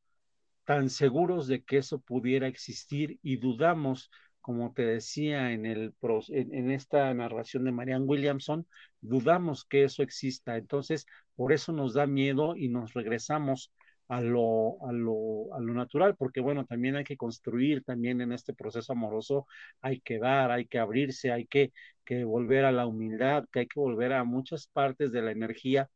[0.64, 5.94] tan seguros de que eso pudiera existir y dudamos, como te decía en, el,
[6.30, 8.68] en, esta narración de Marianne Williamson,
[9.02, 10.58] dudamos que eso exista.
[10.58, 13.72] Entonces, por eso nos da miedo y nos regresamos
[14.08, 18.34] a lo, a lo, a lo natural, porque bueno, también hay que construir también en
[18.34, 19.48] este proceso amoroso,
[19.80, 21.72] hay que dar, hay que abrirse, hay que,
[22.04, 25.90] que volver a la humildad, que hay que volver a muchas partes de la energía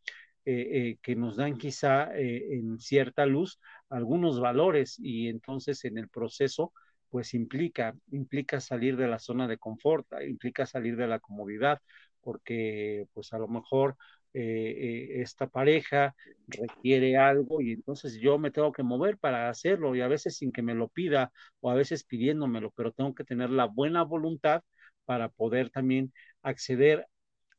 [0.46, 5.98] eh, eh, que nos dan quizá eh, en cierta luz algunos valores y entonces en
[5.98, 6.72] el proceso
[7.16, 11.80] pues implica, implica salir de la zona de confort, implica salir de la comodidad,
[12.20, 13.96] porque pues a lo mejor
[14.34, 16.14] eh, esta pareja
[16.50, 20.52] requiere algo y entonces yo me tengo que mover para hacerlo y a veces sin
[20.52, 24.62] que me lo pida o a veces pidiéndomelo, pero tengo que tener la buena voluntad
[25.06, 26.12] para poder también
[26.44, 27.08] acceder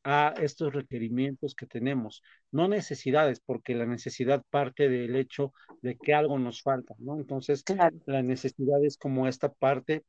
[0.08, 5.52] a estos requerimientos que tenemos, no necesidades, porque la necesidad parte del hecho
[5.82, 7.16] de que algo nos falta, ¿no?
[7.16, 7.64] Entonces,
[8.06, 10.04] la necesidad es como esta parte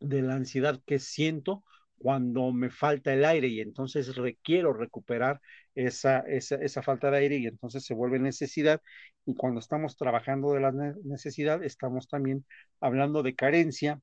[0.00, 1.62] de la ansiedad que siento
[1.98, 5.42] cuando me falta el aire y entonces requiero recuperar
[5.74, 8.80] esa, esa, esa, falta de aire y entonces se vuelve necesidad.
[9.26, 10.72] Y cuando estamos trabajando de la
[11.04, 12.46] necesidad, estamos también
[12.80, 14.00] hablando de carencia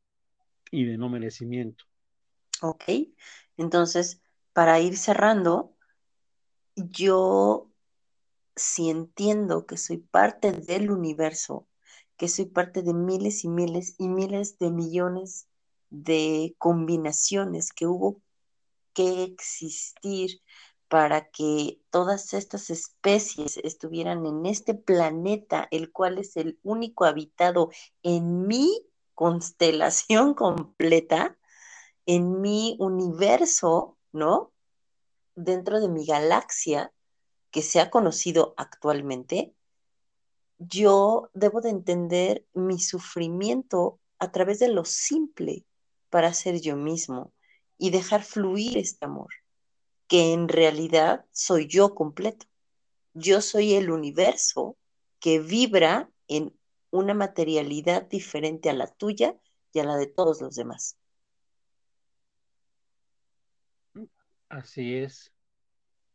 [0.70, 1.86] y de no merecimiento.
[2.62, 2.84] Ok,
[3.58, 4.22] entonces,
[4.56, 5.76] para ir cerrando,
[6.78, 7.70] yo
[8.56, 11.68] si entiendo que soy parte del universo,
[12.16, 15.50] que soy parte de miles y miles y miles de millones
[15.90, 18.22] de combinaciones que hubo
[18.94, 20.42] que existir
[20.88, 27.72] para que todas estas especies estuvieran en este planeta, el cual es el único habitado
[28.04, 31.38] en mi constelación completa,
[32.06, 34.54] en mi universo, ¿no?
[35.36, 36.92] Dentro de mi galaxia
[37.52, 39.54] que se ha conocido actualmente,
[40.58, 45.66] yo debo de entender mi sufrimiento a través de lo simple
[46.10, 47.34] para ser yo mismo
[47.78, 49.34] y dejar fluir este amor,
[50.08, 52.46] que en realidad soy yo completo.
[53.14, 54.78] Yo soy el universo
[55.20, 56.58] que vibra en
[56.90, 59.38] una materialidad diferente a la tuya
[59.74, 60.98] y a la de todos los demás.
[64.50, 65.32] Así es.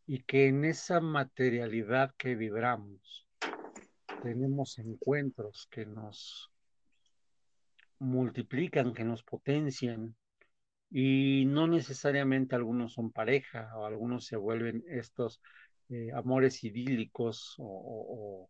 [0.06, 3.26] Y que en esa materialidad que vibramos
[4.22, 6.50] tenemos encuentros que nos
[7.98, 10.16] multiplican, que nos potencian.
[10.90, 15.40] Y no necesariamente algunos son pareja o algunos se vuelven estos
[15.88, 18.48] eh, amores idílicos o,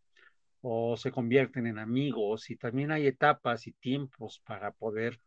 [0.63, 2.51] o, se convierten en amigos.
[2.51, 5.21] Y también hay etapas y tiempos para poder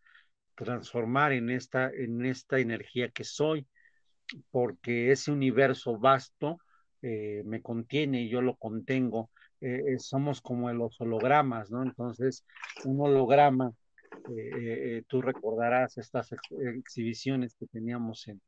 [0.55, 3.67] transformar en esta, en esta energía que soy,
[4.51, 6.59] porque ese universo vasto
[7.01, 9.29] eh, me contiene y yo lo contengo.
[9.61, 11.83] Eh, somos como los hologramas, ¿no?
[11.83, 12.45] Entonces,
[12.83, 13.71] un holograma
[14.29, 16.29] eh, eh, tú recordarás estas
[16.77, 18.41] exhibiciones que teníamos en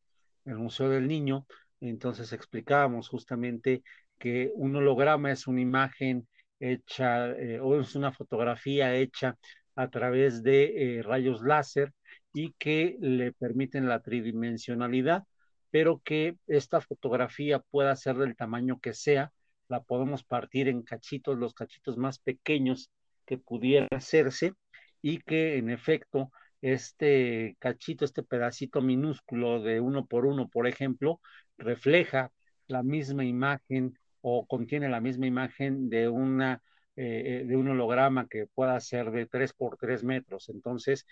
[0.45, 1.45] el Museo del Niño,
[1.81, 3.83] entonces explicábamos justamente
[4.17, 6.27] que un holograma es una imagen
[6.59, 9.37] hecha eh, o es una fotografía hecha
[9.75, 11.91] a través de rayos láser
[12.33, 15.23] y que le permiten la tridimensionalidad,
[15.75, 19.33] pero que esta fotografía pueda ser del tamaño que sea,
[19.67, 22.91] la podemos partir en cachitos, los cachitos más pequeños
[23.25, 24.53] que pudiera hacerse,
[25.01, 31.19] y que en efecto este cachito, este pedacito minúsculo de uno por uno, por ejemplo,
[31.57, 32.31] refleja
[32.67, 36.61] la misma imagen o contiene la misma imagen de una
[36.95, 40.47] eh, de un holograma que pueda ser de tres por tres metros.
[40.47, 41.05] Entonces,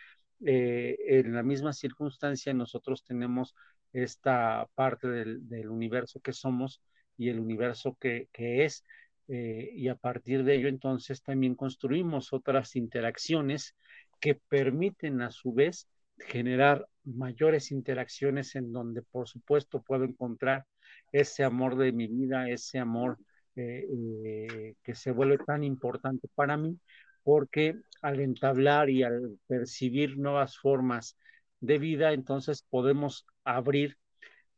[0.46, 3.54] eh, en la misma circunstancia, nosotros tenemos
[3.94, 6.82] esta parte del, universo que somos
[7.18, 8.84] y el universo que, que es,
[9.28, 13.76] eh, y a partir de ello entonces también construimos otras interacciones
[14.20, 15.88] que permiten a su vez
[16.18, 20.66] generar mayores interacciones en donde por supuesto puedo encontrar
[21.12, 23.18] ese amor de mi vida, ese amor
[23.56, 23.88] eh,
[24.26, 26.80] eh, que se vuelve tan importante para mí,
[27.24, 31.18] porque al entablar y al percibir nuevas formas
[31.60, 33.98] de vida, entonces podemos abrir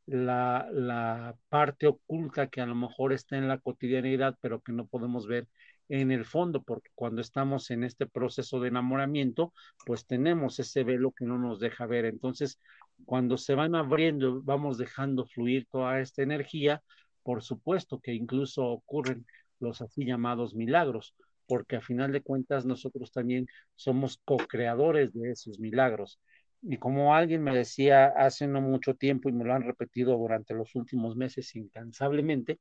[0.05, 4.87] la, la, parte oculta que a lo mejor está en la cotidianidad, pero que no
[4.87, 5.47] podemos ver
[5.89, 9.53] en el fondo, porque cuando estamos en este proceso de enamoramiento,
[9.85, 12.05] pues tenemos ese velo que no nos deja ver.
[12.05, 12.59] Entonces,
[13.05, 16.81] cuando se van abriendo, vamos dejando fluir toda esta energía,
[17.23, 19.25] por supuesto que incluso ocurren
[19.59, 21.15] los así llamados milagros,
[21.47, 26.19] porque a final de cuentas nosotros también somos co-creadores de esos milagros.
[26.67, 30.53] Y como alguien me decía hace no mucho tiempo y me lo han repetido durante
[30.55, 32.59] los últimos meses incansablemente,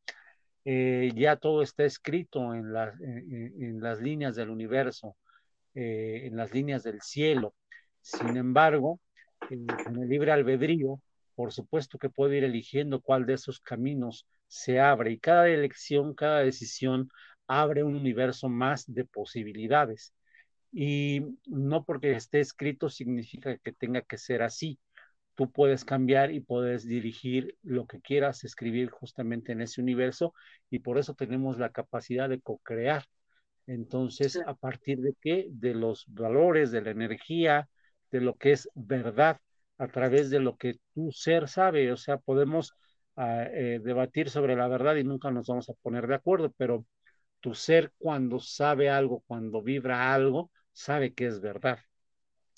[0.65, 5.17] eh, ya todo está escrito en, en, las líneas del universo,
[5.75, 7.55] eh, en las líneas del cielo.
[8.03, 9.01] Sin embargo,
[9.51, 9.67] en
[10.01, 11.01] el libre albedrío,
[11.35, 16.15] por supuesto que puedo ir eligiendo cuál de esos caminos se abre y cada elección,
[16.15, 17.09] cada decisión
[17.47, 20.15] abre un universo más de posibilidades.
[20.77, 24.81] Y no porque esté escrito significa que tenga que ser así.
[25.37, 30.35] Tú puedes cambiar y puedes dirigir lo que quieras escribir justamente en ese universo
[30.71, 33.05] y por eso tenemos la capacidad de co-crear.
[33.67, 35.49] Entonces, ¿a partir de qué?
[35.51, 37.69] De los valores, de la energía,
[38.11, 39.41] de lo que es verdad
[39.79, 41.91] a través de lo que tu ser sabe.
[41.93, 42.75] O sea, podemos
[43.17, 46.85] ah, eh, debatir sobre la verdad y nunca nos vamos a poner de acuerdo, pero
[47.41, 51.79] tu ser cuando sabe algo, cuando vibra algo, sabe que es verdad.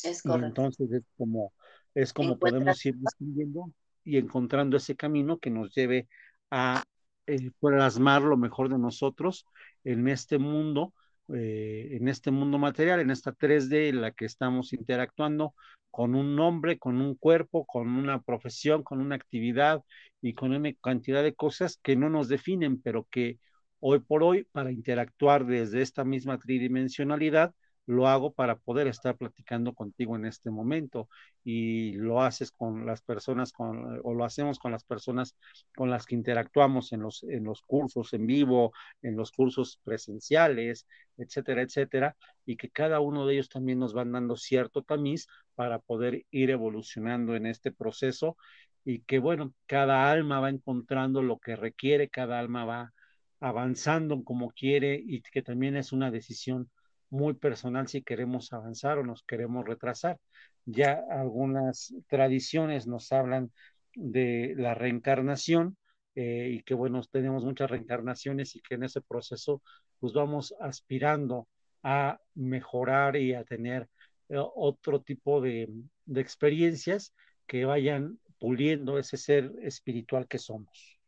[0.03, 0.62] Es Y correcto.
[0.62, 1.53] entonces es como,
[1.95, 3.71] es como Encuentra, podemos ir descubriendo
[4.05, 6.09] y encontrando ese camino que nos lleve
[6.51, 6.83] a
[7.27, 9.47] eh, plasmar lo mejor de nosotros
[9.85, 10.93] en este mundo,
[11.33, 15.55] eh, en este mundo material, en esta 3D en la que estamos interactuando
[15.91, 19.83] con un nombre, con un cuerpo, con una profesión, con una actividad
[20.21, 23.39] y con una cantidad de cosas que no nos definen, pero que
[23.81, 27.55] hoy por hoy, para interactuar desde esta misma tridimensionalidad,
[27.87, 31.09] lo hago para poder estar platicando contigo en este momento
[31.45, 35.37] y lo haces con las personas con, o lo hacemos con las personas
[35.76, 38.72] con las que interactuamos en los, en los cursos en vivo,
[39.03, 44.12] en los cursos presenciales, etcétera, etcétera, y que cada uno de ellos también nos van
[44.12, 48.37] dando cierto tamiz para poder ir evolucionando en este proceso
[48.84, 52.93] y que bueno, cada alma va encontrando lo que requiere, cada alma va
[53.41, 56.70] avanzando como quiere y que también es una decisión
[57.11, 60.19] muy personal si queremos avanzar o nos queremos retrasar.
[60.65, 63.53] Ya algunas tradiciones nos hablan
[63.95, 65.77] de la reencarnación
[66.15, 69.63] eh, y que bueno, tenemos muchas reencarnaciones y que en ese proceso
[70.01, 71.47] pues vamos aspirando
[71.83, 73.89] a mejorar y a tener
[74.29, 75.69] eh, otro tipo de,
[76.15, 77.15] experiencias
[77.47, 80.99] que vayan puliendo ese ser espiritual que somos.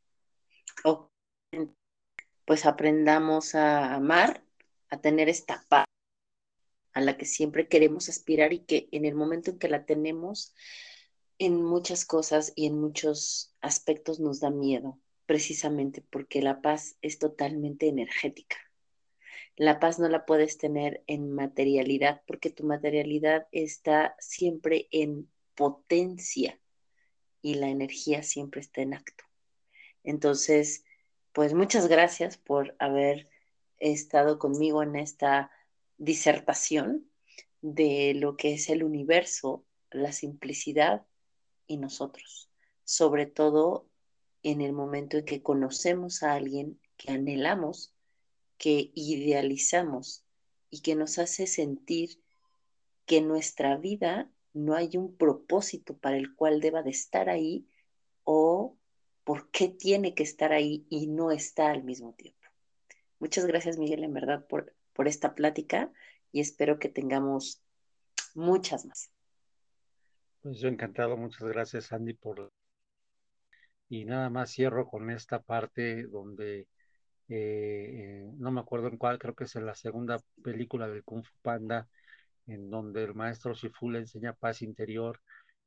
[0.85, 1.11] o,
[2.45, 4.43] pues aprendamos a amar,
[4.91, 5.88] a tener esta paz
[6.99, 10.53] a la que siempre queremos aspirar y que en el momento en que la tenemos,
[11.39, 17.21] en muchas cosas y en muchos aspectos nos da miedo, precisamente porque la paz es
[17.21, 18.57] totalmente energética.
[19.55, 26.59] La paz no la puedes tener en materialidad porque tu materialidad está siempre en potencia
[27.43, 29.23] y la energía siempre está en acto.
[30.03, 30.83] Entonces,
[31.31, 33.29] pues muchas gracias por haber
[33.77, 35.53] estado conmigo en esta
[35.99, 37.11] disertación
[37.61, 41.07] de lo que es el universo, la simplicidad
[41.67, 42.51] y nosotros,
[42.85, 43.89] sobre todo
[44.43, 47.93] en el momento en que conocemos a alguien que anhelamos,
[48.57, 50.25] que idealizamos
[50.71, 52.23] y que nos hace sentir
[53.07, 57.67] que en nuestra vida no hay un propósito para el cual deba de estar ahí
[58.25, 58.77] o
[59.25, 62.39] por qué tiene que estar ahí y no está al mismo tiempo.
[63.19, 65.93] Muchas gracias, Miguel, en verdad, por, por esta plática
[66.33, 67.63] y espero que tengamos
[68.35, 69.13] muchas más.
[70.41, 72.51] Pues yo encantado, muchas gracias Andy por...
[73.89, 76.67] Y nada más cierro con esta parte donde,
[77.29, 81.25] eh, no me acuerdo en cuál, creo que es en la segunda película del Kung
[81.25, 81.89] Fu Panda,
[82.49, 85.21] en donde el maestro Shifu le enseña paz interior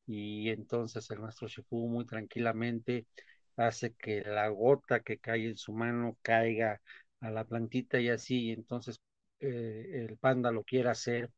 [0.06, 3.08] y entonces el maestro Shifu muy tranquilamente
[3.56, 6.82] hace que la gota que cae en su mano caiga
[7.22, 9.00] a la plantita y así, y entonces
[9.42, 11.32] eh, el panda lo quiere hacer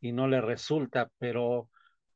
[0.00, 1.70] y no le resulta, pero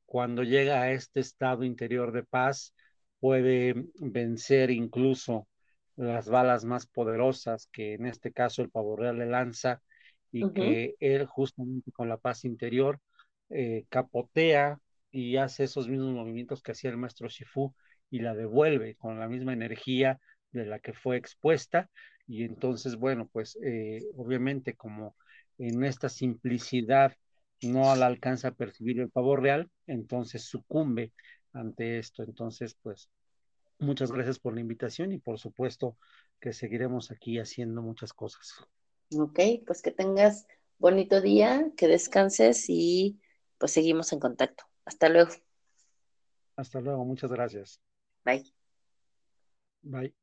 [0.07, 2.75] cuando llega a este estado interior de paz,
[3.21, 5.47] puede vencer incluso
[5.97, 9.83] las balas más poderosas que en este caso el pavo real le lanza
[10.33, 10.53] y uh -huh.
[10.55, 12.99] que él justamente con la paz interior
[13.51, 14.79] eh, capotea
[15.11, 17.75] y hace esos mismos movimientos que hacía el maestro Shifu
[18.11, 20.19] y la devuelve con la misma energía
[20.53, 21.91] de la que fue expuesta
[22.31, 25.17] y entonces bueno pues eh, obviamente como
[25.59, 27.13] en esta simplicidad
[27.63, 31.13] no la alcanza a percibir el pavo real entonces sucumbe
[31.53, 32.23] ante esto.
[32.23, 33.11] Entonces pues
[33.81, 35.97] muchas gracias por la invitación y por supuesto
[36.41, 38.65] que seguiremos aquí haciendo muchas cosas.
[39.19, 40.47] Ok pues que tengas
[40.79, 43.19] bonito día que descanses y
[43.59, 44.65] pues seguimos en contacto.
[44.85, 45.33] Hasta luego.
[46.55, 47.81] Hasta luego muchas gracias.
[48.25, 48.45] Bye.
[49.83, 50.20] Bye